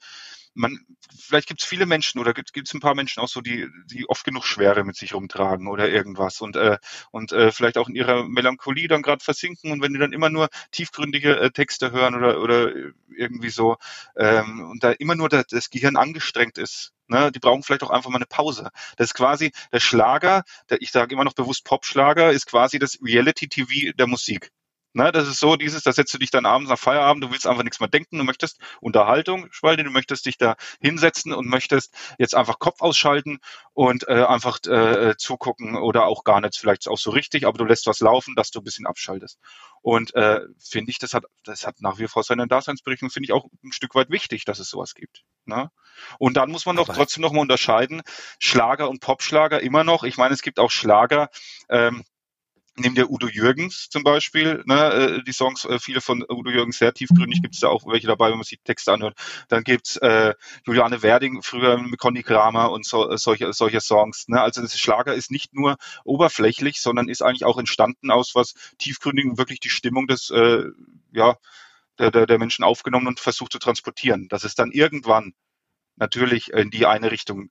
[0.57, 0.81] man,
[1.17, 4.09] vielleicht gibt es viele Menschen oder gibt es ein paar Menschen auch so, die, die
[4.09, 6.79] oft genug Schwere mit sich rumtragen oder irgendwas und, äh,
[7.11, 9.71] und äh, vielleicht auch in ihrer Melancholie dann gerade versinken.
[9.71, 12.73] Und wenn die dann immer nur tiefgründige äh, Texte hören oder, oder
[13.17, 13.77] irgendwie so,
[14.17, 17.91] ähm, und da immer nur das, das Gehirn angestrengt ist, ne, die brauchen vielleicht auch
[17.91, 18.71] einfach mal eine Pause.
[18.97, 22.99] Das ist quasi der Schlager, der, ich sage immer noch bewusst Popschlager, ist quasi das
[23.03, 24.51] Reality-TV der Musik.
[24.97, 27.47] Ne, das ist so dieses, da setzt du dich dann abends nach Feierabend, du willst
[27.47, 31.93] einfach nichts mehr denken, du möchtest Unterhaltung, Spalte, du möchtest dich da hinsetzen und möchtest
[32.19, 33.41] jetzt einfach Kopf ausschalten
[33.75, 37.67] und äh, einfach äh, zugucken oder auch gar nicht vielleicht auch so richtig, aber du
[37.67, 39.39] lässt was laufen, dass du ein bisschen abschaltest.
[39.83, 43.33] Und äh, finde ich, das hat, das hat nach wie vor seine Daseinsberechtigung, finde ich
[43.33, 45.25] auch ein Stück weit wichtig, dass es sowas gibt.
[45.45, 45.71] Ne?
[46.19, 48.01] Und dann muss man doch trotzdem noch mal unterscheiden,
[48.39, 50.05] Schlager und Popschlager immer noch.
[50.05, 51.29] Ich meine, es gibt auch Schlager,
[51.69, 52.03] ähm,
[52.79, 56.79] Nimm dir Udo Jürgens zum Beispiel, ne, äh, die Songs, äh, viele von Udo Jürgens
[56.79, 59.17] sehr tiefgründig, gibt es da auch welche dabei, wenn man sich Texte anhört.
[59.49, 60.35] Dann gibt's äh,
[60.67, 64.29] Juliane Werding, früher mit Conny Kramer und so, äh, solche, solche Songs.
[64.29, 64.41] Ne?
[64.43, 69.39] Also das Schlager ist nicht nur oberflächlich, sondern ist eigentlich auch entstanden aus was tiefgründigem,
[69.39, 70.65] wirklich die Stimmung des, äh,
[71.13, 71.37] ja,
[71.99, 74.29] der, der, der Menschen aufgenommen und versucht zu transportieren.
[74.29, 75.33] Dass es dann irgendwann
[75.97, 77.51] natürlich in die eine Richtung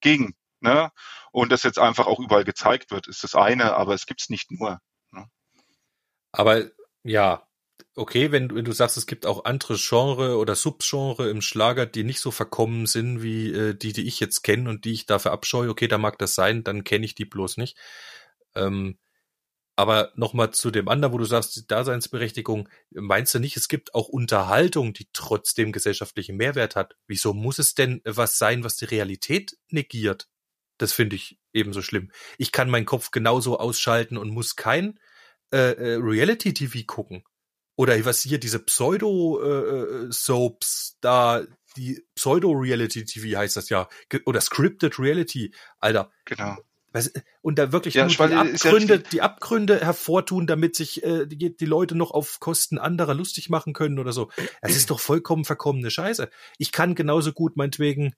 [0.00, 0.34] ging.
[0.62, 0.90] Ne?
[1.32, 4.50] Und das jetzt einfach auch überall gezeigt wird, ist das eine, aber es gibt's nicht
[4.50, 4.80] nur.
[6.32, 6.70] Aber
[7.04, 7.46] ja,
[7.94, 11.86] okay, wenn, du- wenn du sagst, es gibt auch andere Genre oder Subgenre im Schlager,
[11.86, 15.06] die nicht so verkommen sind wie äh, die, die ich jetzt kenne und die ich
[15.06, 17.76] da verabscheue, okay, da mag das sein, dann kenne ich die bloß nicht.
[18.54, 18.98] Ähm,
[19.76, 23.94] aber nochmal zu dem anderen, wo du sagst, die Daseinsberechtigung, meinst du nicht, es gibt
[23.94, 26.96] auch Unterhaltung, die trotzdem gesellschaftlichen Mehrwert hat?
[27.08, 30.28] Wieso muss es denn was sein, was die Realität negiert?
[30.78, 32.10] Das finde ich ebenso schlimm.
[32.38, 34.98] Ich kann meinen Kopf genauso ausschalten und muss kein
[35.52, 37.24] äh, äh, Reality-TV gucken.
[37.76, 41.42] Oder was hier diese Pseudo-Soaps da,
[41.76, 43.88] die Pseudo-Reality-TV heißt das ja.
[44.26, 45.54] Oder Scripted Reality.
[45.78, 46.56] Alter, Genau.
[47.40, 49.10] und da wirklich Ja, nur die ja Abgründe, richtig.
[49.10, 53.72] die Abgründe hervortun, damit sich äh, die, die Leute noch auf Kosten anderer lustig machen
[53.72, 54.30] können oder so.
[54.60, 56.28] Das ist doch vollkommen verkommene Scheiße.
[56.58, 58.10] Ich kann genauso gut meinetwegen, ja,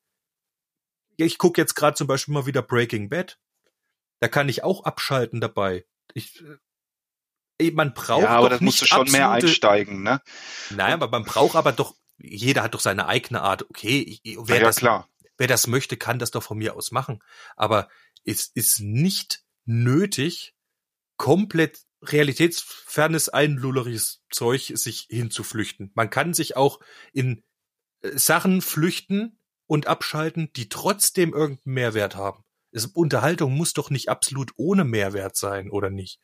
[1.16, 3.38] ich gucke jetzt gerade zum Beispiel mal wieder Breaking Bad.
[4.20, 5.84] Da kann ich auch abschalten dabei.
[6.14, 6.42] Ich,
[7.60, 10.20] äh, man braucht Ja, aber das musst du schon mehr einsteigen, ne?
[10.70, 13.68] Nein, aber man braucht aber doch, jeder hat doch seine eigene Art.
[13.68, 15.08] Okay, ich- wer ja, das klar.
[15.36, 17.22] wer das möchte, kann das doch von mir aus machen.
[17.56, 17.88] Aber
[18.24, 20.54] es ist nicht nötig,
[21.16, 25.90] komplett realitätsfernes, einlulleriges Zeug sich hinzuflüchten.
[25.94, 26.80] Man kann sich auch
[27.12, 27.42] in
[28.02, 32.42] äh, Sachen flüchten und abschalten, die trotzdem irgendeinen Mehrwert haben.
[32.70, 36.18] Es, Unterhaltung muss doch nicht absolut ohne Mehrwert sein, oder nicht?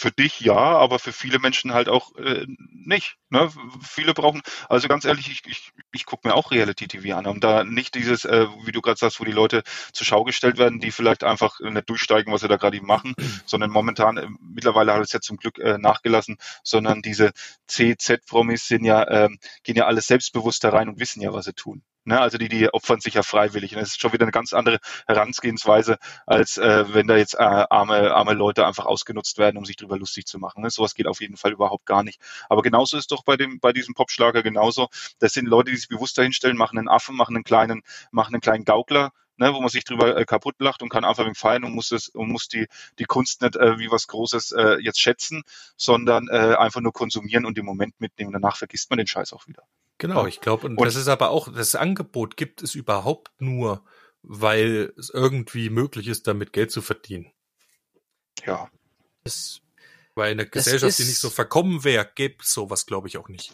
[0.00, 3.16] Für dich ja, aber für viele Menschen halt auch äh, nicht.
[3.30, 3.50] Ne?
[3.82, 7.64] Viele brauchen, also ganz ehrlich, ich, ich, ich gucke mir auch Reality-TV an, um da
[7.64, 10.92] nicht dieses, äh, wie du gerade sagst, wo die Leute zur Schau gestellt werden, die
[10.92, 15.12] vielleicht einfach nicht durchsteigen, was sie da gerade machen, sondern momentan, äh, mittlerweile hat es
[15.12, 17.32] ja zum Glück äh, nachgelassen, sondern diese
[17.66, 21.54] CZ-Promis sind ja, ähm, gehen ja alles selbstbewusst da rein und wissen ja, was sie
[21.54, 21.82] tun.
[22.08, 22.20] Ne?
[22.20, 23.74] Also die, die opfern sich ja freiwillig.
[23.74, 27.38] Und das ist schon wieder eine ganz andere Herangehensweise, als äh, wenn da jetzt äh,
[27.38, 30.62] arme, arme Leute einfach ausgenutzt werden, um sich drüber lustig zu machen.
[30.62, 30.70] Ne?
[30.70, 32.18] Sowas geht auf jeden Fall überhaupt gar nicht.
[32.48, 34.88] Aber genauso ist doch bei dem, bei diesem Popschlager genauso.
[35.18, 38.40] Das sind Leute, die sich bewusst dahinstellen, machen einen Affen, machen einen kleinen, machen einen
[38.40, 41.64] kleinen Gaukler, ne, wo man sich drüber äh, kaputt lacht und kann einfach wegen feiern
[41.64, 42.66] und muss es und muss die
[42.98, 45.42] die Kunst nicht äh, wie was Großes äh, jetzt schätzen,
[45.76, 48.32] sondern äh, einfach nur konsumieren und im Moment mitnehmen.
[48.32, 49.64] Danach vergisst man den Scheiß auch wieder.
[49.98, 53.84] Genau, ich glaube, und, Und- das ist aber auch, das Angebot gibt es überhaupt nur,
[54.22, 57.32] weil es irgendwie möglich ist, damit Geld zu verdienen.
[58.46, 58.68] Ja.
[59.24, 59.60] Das,
[60.14, 63.28] Weil eine Gesellschaft, die ist- nicht so verkommen wäre, gäbe es sowas, glaube ich, auch
[63.28, 63.52] nicht.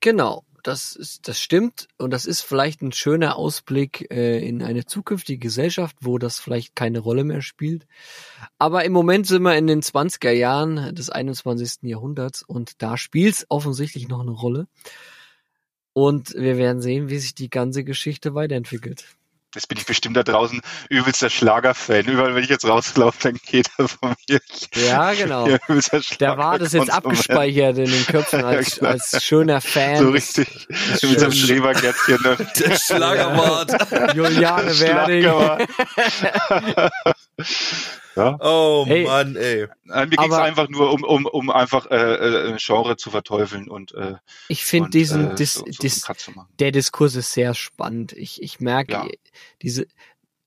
[0.00, 4.84] genau, das ist, das stimmt und das ist vielleicht ein schöner Ausblick äh, in eine
[4.86, 7.86] zukünftige Gesellschaft, wo das vielleicht keine Rolle mehr spielt.
[8.58, 11.82] Aber im Moment sind wir in den 20er Jahren des 21.
[11.88, 14.66] Jahrhunderts und da spielt es offensichtlich noch eine Rolle.
[15.98, 19.04] Und wir werden sehen, wie sich die ganze Geschichte weiterentwickelt.
[19.52, 22.04] Jetzt bin ich bestimmt da draußen übelster Schlagerfan.
[22.04, 24.38] Überall, wenn ich jetzt rauslaufe, dann geht er von mir.
[24.76, 25.48] Ja, genau.
[26.20, 29.96] Da war das jetzt abgespeichert in den Köpfen als, Ja, als schöner Fan.
[29.98, 30.68] So richtig.
[31.02, 31.32] Mit seinem.
[31.32, 32.18] Schrebergärtchen.
[32.22, 32.36] Ne?
[32.60, 34.14] Der Schlagerwort.
[34.14, 35.66] Juliane Werding.
[38.18, 38.38] Ja.
[38.40, 39.04] Oh Hey.
[39.04, 39.66] Mann, ey.
[39.84, 41.96] Nein, Mir ging es einfach nur um, um, um einfach äh,
[42.52, 44.14] äh, Genre zu verteufeln und, äh,
[44.48, 46.06] Ich finde diesen, äh, dis, so, so dis,
[46.58, 48.12] der Diskurs ist sehr spannend.
[48.12, 49.06] Ich, ich merke Ja.
[49.62, 49.86] diese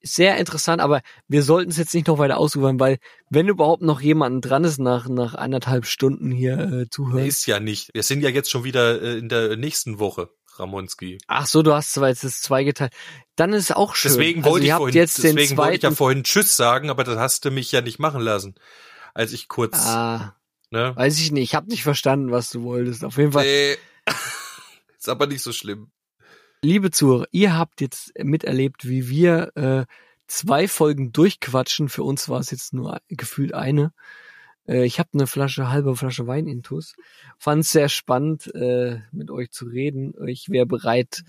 [0.04, 2.98] sehr interessant, aber wir sollten es jetzt nicht noch weiter ausüben, weil
[3.30, 7.26] wenn überhaupt noch jemand dran ist nach nach anderthalb Stunden hier äh, zuhören.
[7.26, 7.94] Ist ja nicht.
[7.94, 10.30] Wir sind ja jetzt schon wieder äh, in der nächsten Woche,
[10.60, 11.18] Ramonski.
[11.28, 12.94] Ach so, du hast zwar jetzt das zweigeteilt.
[13.36, 14.12] Dann ist auch schön.
[14.12, 16.90] Deswegen also wollte ihr ich vorhin, jetzt den deswegen wollte ich ja vorhin Tschüss sagen,
[16.90, 18.56] aber das hast du mich ja nicht machen lassen.
[19.14, 20.36] Als ich kurz, ah,
[20.70, 20.96] ne?
[20.96, 21.44] weiß ich nicht.
[21.44, 23.04] Ich habe nicht verstanden, was du wolltest.
[23.04, 23.46] Auf jeden Fall.
[23.46, 23.78] Nee.
[24.98, 25.92] Ist aber nicht so schlimm.
[26.64, 29.86] liebe Zuhörer, ihr habt jetzt miterlebt, wie wir äh,
[30.28, 31.90] zwei Folgen durchquatschen.
[31.90, 33.94] Für uns war es jetzt nur gefühlt eine.
[34.68, 36.96] Äh, ich habe eine Flasche, halbe Flasche Wein intus.
[37.38, 40.14] Fand es sehr spannend, äh, mit euch zu reden.
[40.28, 41.24] Ich wäre bereit,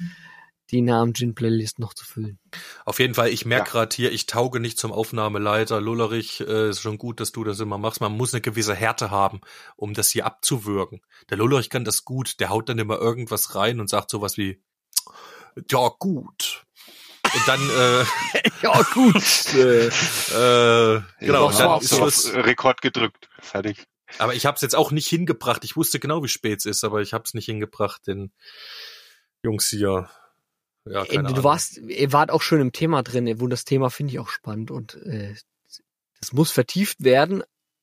[0.70, 2.38] die Namen Gin Playlist noch zu füllen.
[2.86, 3.72] Auf jeden Fall, ich merke Ja.
[3.72, 5.80] gerade hier, ich tauge nicht zum Aufnahmeleiter.
[5.82, 8.00] Lullerich, äh, ist schon gut, dass du das immer machst.
[8.00, 9.40] Man muss eine gewisse Härte haben,
[9.76, 11.02] um das hier abzuwürgen.
[11.28, 12.40] Der Lullerich kann das gut.
[12.40, 14.62] Der haut dann immer irgendwas rein und sagt sowas wie,
[15.70, 16.64] ja gut.
[17.34, 18.04] Und dann, äh,
[18.62, 19.14] Ja, gut.
[19.54, 21.92] äh, äh, genau, das dann ist
[22.28, 23.28] auf Rekord gedrückt.
[23.40, 23.84] Fertig.
[24.18, 25.64] Aber ich habe es jetzt auch nicht hingebracht.
[25.64, 28.30] Ich wusste genau, wie spät es ist, aber ich habe es nicht hingebracht, den
[29.42, 30.10] Jungs hier.
[30.84, 31.44] Ja, keine du Ahnung.
[31.44, 34.70] warst, ihr wart auch schon im Thema drin, wo das Thema finde ich auch spannend
[34.70, 35.34] und äh,
[36.20, 37.42] das muss vertieft werden,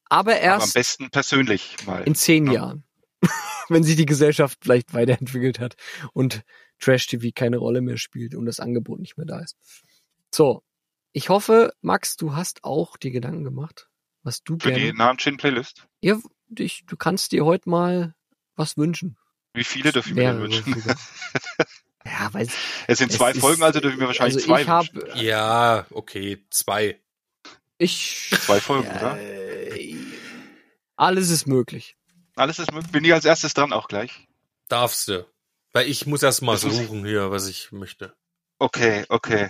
[0.09, 2.03] aber Aber am erst besten persönlich mal.
[2.03, 2.53] in zehn Ja.
[2.53, 2.83] Jahren,
[3.69, 5.75] wenn sich die Gesellschaft vielleicht weiterentwickelt hat
[6.13, 6.43] und
[6.79, 9.55] Trash-TV keine Rolle mehr spielt und das Angebot nicht mehr da ist.
[10.33, 10.61] So,
[11.11, 13.89] ich hoffe, Max, du hast auch die Gedanken gemacht,
[14.23, 14.97] was du Für die gerne.
[14.97, 15.87] Namen Chin Playlist.
[16.01, 18.15] Ja, dich, du kannst dir heute mal
[18.55, 19.17] was wünschen.
[19.53, 20.83] Wie viele dürfen wir denn Mehrere wünschen?
[22.05, 22.47] ja, weil
[22.87, 25.19] Es sind zwei es ist- Folgen, also dürfen wir wahrscheinlich also zwei ich hab, wünschen.
[25.19, 27.01] Ja, okay, zwei.
[27.77, 29.17] ich Zwei Folgen, oder?
[29.19, 29.95] Äh,
[30.95, 31.97] alles ist möglich.
[32.35, 32.91] Alles ist möglich.
[32.91, 34.27] Bin ich als erstes dran auch gleich?
[34.67, 35.25] Darfst du.
[35.71, 38.13] Weil ich muss erst mal Das muss- suchen hier, was ich möchte.
[38.59, 39.49] Okay, okay.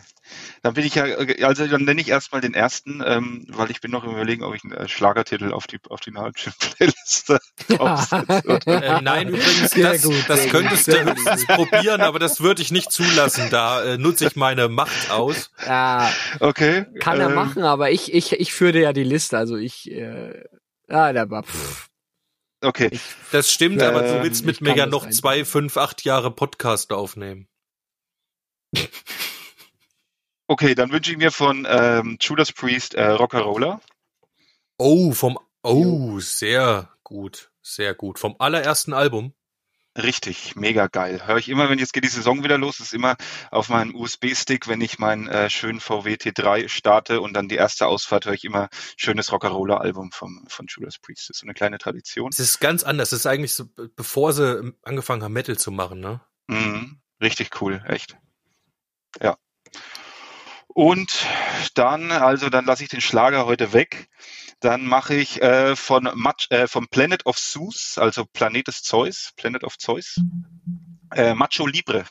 [0.61, 3.89] Dann bin ich ja, also dann nenne ich erstmal den ersten, ähm, weil ich bin
[3.89, 7.33] noch im Überlegen, ob ich einen äh, Schlagertitel auf die auf die Playlist
[7.69, 8.59] draufsetze.
[8.67, 12.61] Äh, nein, übrigens, Sehr das, gut, das könntest gut, du höchstens probieren, aber das würde
[12.61, 13.49] ich nicht zulassen.
[13.49, 15.49] Da äh, nutze ich meine Macht aus.
[15.65, 16.85] Ja, Okay.
[16.99, 20.43] kann er ähm, machen, aber ich, ich, ich führe ja die Liste, also ich, äh,
[20.87, 21.89] ah, da war, pff,
[22.61, 22.89] Okay.
[22.91, 23.01] ich,
[23.31, 26.91] Das stimmt, aber du Ähm, willst mit mir ja noch zwei, fünf, acht Jahre Podcast
[26.91, 27.47] aufnehmen.
[30.47, 33.79] Okay, dann wünsche ich mir von ähm, Judas Priest äh, Rock'n'Roller.
[34.77, 38.17] Oh, vom, oh, sehr gut, sehr gut.
[38.17, 39.33] Vom allerersten Album.
[39.97, 41.27] Richtig, mega geil.
[41.27, 43.15] Höre ich immer, wenn jetzt geht die Saison wieder los, ist immer
[43.51, 47.87] auf meinem USB-Stick, wenn ich meinen äh, schönen VW T3 starte und dann die erste
[47.87, 51.29] Ausfahrt höre ich immer schönes Rock'n'Roller-Album vom von Judas Priest.
[51.29, 52.29] Das ist so eine kleine Tradition.
[52.31, 53.11] Es ist ganz anders.
[53.11, 56.21] Es ist eigentlich so, be- bevor sie ähm, angefangen haben, Metal zu machen, ne?
[56.47, 58.15] Mhm, richtig cool, echt.
[59.21, 59.37] Ja.
[60.67, 61.25] Und
[61.73, 64.07] dann, also dann lasse ich den Schlager heute weg.
[64.59, 69.31] Dann mache ich äh, von Mach, äh, vom Planet of Zeus, also Planet des Zeus,
[69.35, 70.19] Planet of Zeus,
[71.15, 72.05] äh, Macho Libre.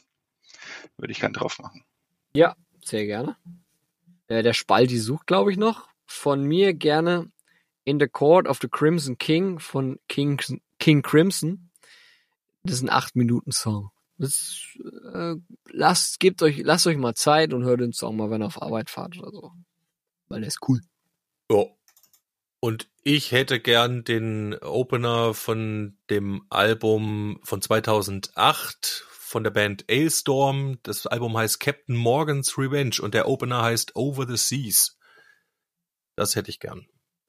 [0.96, 1.84] Würde ich gern drauf machen.
[2.32, 3.36] ja, sehr gerne.
[4.28, 5.88] Äh, der Spalti sucht, glaube ich, noch.
[6.06, 7.30] Von mir gerne
[7.84, 10.40] In the Court of the Crimson King von King,
[10.78, 11.70] King Crimson.
[12.62, 13.90] Das ist ein 8-Minuten-Song.
[14.18, 14.76] Das,
[15.14, 15.34] äh,
[15.70, 18.60] lasst, gebt euch, lasst euch mal Zeit und hört den Song mal, wenn ihr auf
[18.60, 19.52] Arbeit fahrt oder so.
[20.28, 20.80] Weil der ist cool.
[21.50, 21.64] Ja.
[22.60, 30.78] Und ich hätte gern den Opener von dem Album von 2008 von der Band Ailstorm.
[30.82, 34.98] Das Album heißt Captain Morgan's Revenge und der Opener heißt Over the Seas.
[36.16, 36.80] Das hätte ich gern.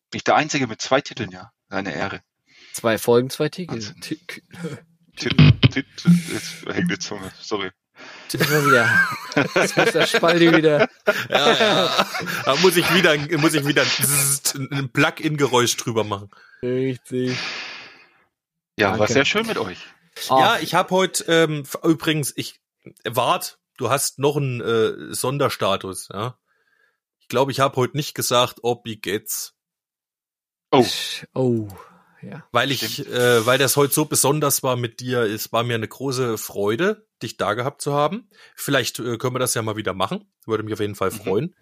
[0.10, 1.52] Bin ich der Einzige mit zwei Titeln, ja.
[1.70, 2.24] Eine Ehre.
[2.74, 3.80] Zwei Folgen, zwei Titel.
[5.20, 6.12] Titel.
[6.32, 7.72] Jetzt hängt die Zunge, sorry.
[8.34, 9.08] Immer wieder.
[9.56, 10.88] Jetzt muss der Spalti wieder.
[11.30, 12.08] Ja, ja.
[12.46, 13.84] Da muss ich wieder, muss ich wieder
[14.72, 16.30] ein Plug-in-Geräusch drüber machen.
[16.64, 17.38] Richtig.
[18.78, 19.14] Ja, war Danke.
[19.14, 19.80] sehr schön mit euch.
[20.30, 22.60] Ja, Ach, ich habe heute ähm, übrigens, ich
[23.04, 26.38] wart, du hast noch einen äh, Sonderstatus, ja.
[27.20, 29.54] Ich glaube, ich habe heute nicht gesagt, ob wie geht's,
[30.72, 30.86] Oh,
[31.34, 31.68] Oh,
[32.22, 32.46] ja.
[32.52, 35.22] weil ich, äh, weil das heute so besonders war mit dir.
[35.22, 38.30] Es war mir eine große Freude, dich da gehabt zu haben.
[38.56, 40.26] Vielleicht äh, können wir das ja mal wieder machen.
[40.46, 41.16] Würde mich auf jeden Fall Mhm.
[41.16, 41.56] freuen.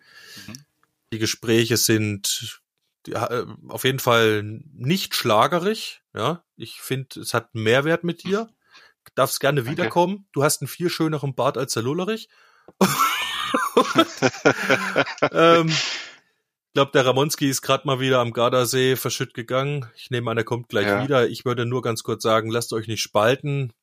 [0.48, 0.54] Mhm.
[1.14, 2.62] Die Gespräche sind
[3.06, 6.02] die, äh, auf jeden Fall nicht schlagerig.
[6.14, 8.50] Ja, ich finde, es hat einen Mehrwert mit dir.
[9.16, 9.72] Darfst gerne Danke.
[9.72, 10.28] wiederkommen.
[10.34, 12.28] Du hast einen viel schöneren Bart als der Lullerich.
[15.32, 15.97] ähm, ich
[16.78, 19.90] glaube, der Ramonski ist gerade mal wieder am Gardasee verschütt gegangen.
[19.96, 21.04] Ich nehme an, er kommt gleich Ja.
[21.04, 21.28] wieder.
[21.28, 23.74] Ich würde nur ganz kurz sagen, lasst euch nicht spalten.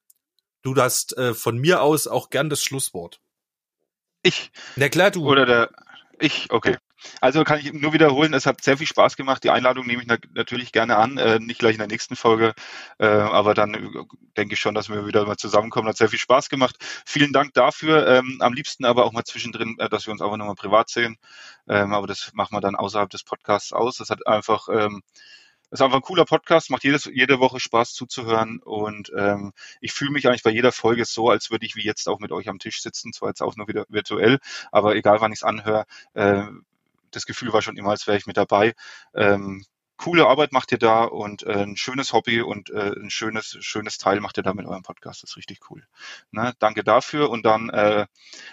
[0.62, 3.20] Du hast äh, von mir aus auch gern das Schlusswort.
[4.22, 5.26] ich Na klar, du.
[5.28, 5.70] oder der,
[6.18, 6.76] ich, okay.
[7.20, 9.44] Also kann ich nur wiederholen, es hat sehr viel Spaß gemacht.
[9.44, 12.54] Die Einladung nehme ich na natürlich gerne an, äh, nicht gleich in der nächsten Folge,
[12.98, 14.04] äh, aber dann äh,
[14.36, 15.88] denke ich schon, dass wir wieder mal zusammenkommen.
[15.88, 16.76] Hat sehr viel Spaß gemacht.
[17.06, 18.06] Vielen Dank dafür.
[18.06, 21.16] Ähm, am liebsten aber auch mal zwischendrin, äh, dass wir uns einfach nochmal privat sehen.
[21.68, 23.96] Ähm, aber das machen wir dann außerhalb des Podcasts aus.
[23.96, 25.02] Das hat einfach, ähm,
[25.74, 30.12] ist einfach ein cooler Podcast, macht jedes, jede Woche Spaß zuzuhören und ähm, ich fühle
[30.12, 32.60] mich eigentlich bei jeder Folge so, als würde ich wie jetzt auch mit euch am
[32.60, 34.38] Tisch sitzen, zwar jetzt auch nur wieder virtuell,
[34.70, 36.44] aber egal wann ich es anhöre, äh,
[37.10, 38.74] das Gefühl war schon immer, als wäre ich mit dabei.
[39.14, 39.64] Ähm,
[39.96, 43.98] coole Arbeit macht ihr da und äh, ein schönes Hobby und äh, ein schönes, schönes
[43.98, 45.22] Teil macht ihr da mit eurem Podcast.
[45.22, 45.86] Das ist richtig cool.
[46.30, 46.54] Ne?
[46.58, 47.30] Danke dafür.
[47.30, 48.06] Und dann, äh,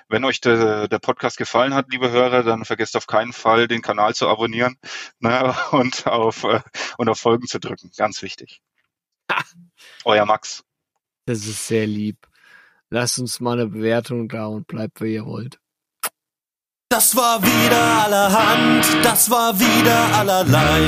[0.07, 3.81] wenn euch de, der Podcast gefallen hat, liebe Hörer, dann vergesst auf keinen Fall, den
[3.81, 4.77] Kanal zu abonnieren
[5.19, 5.55] ne?
[5.71, 6.61] und, auf, äh,
[6.97, 7.91] und auf Folgen zu drücken.
[7.97, 8.61] Ganz wichtig.
[10.05, 10.63] Euer Max.
[11.25, 12.27] Das ist sehr lieb.
[12.89, 15.60] Lasst uns mal eine Bewertung da und bleibt, wie ihr wollt.
[16.91, 20.81] Das war wieder allerhand, das war wieder allerlei.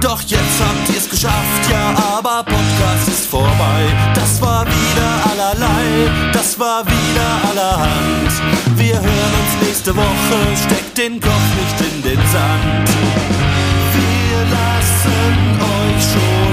[0.00, 3.82] Doch jetzt habt ihr's geschafft, ja, aber Podcast ist vorbei.
[4.14, 8.32] Das war wieder allerlei, das war wieder allerhand.
[8.74, 12.88] Wir hören uns nächste Woche, steckt den Kopf nicht in den Sand.
[13.92, 16.43] Wir lassen euch schon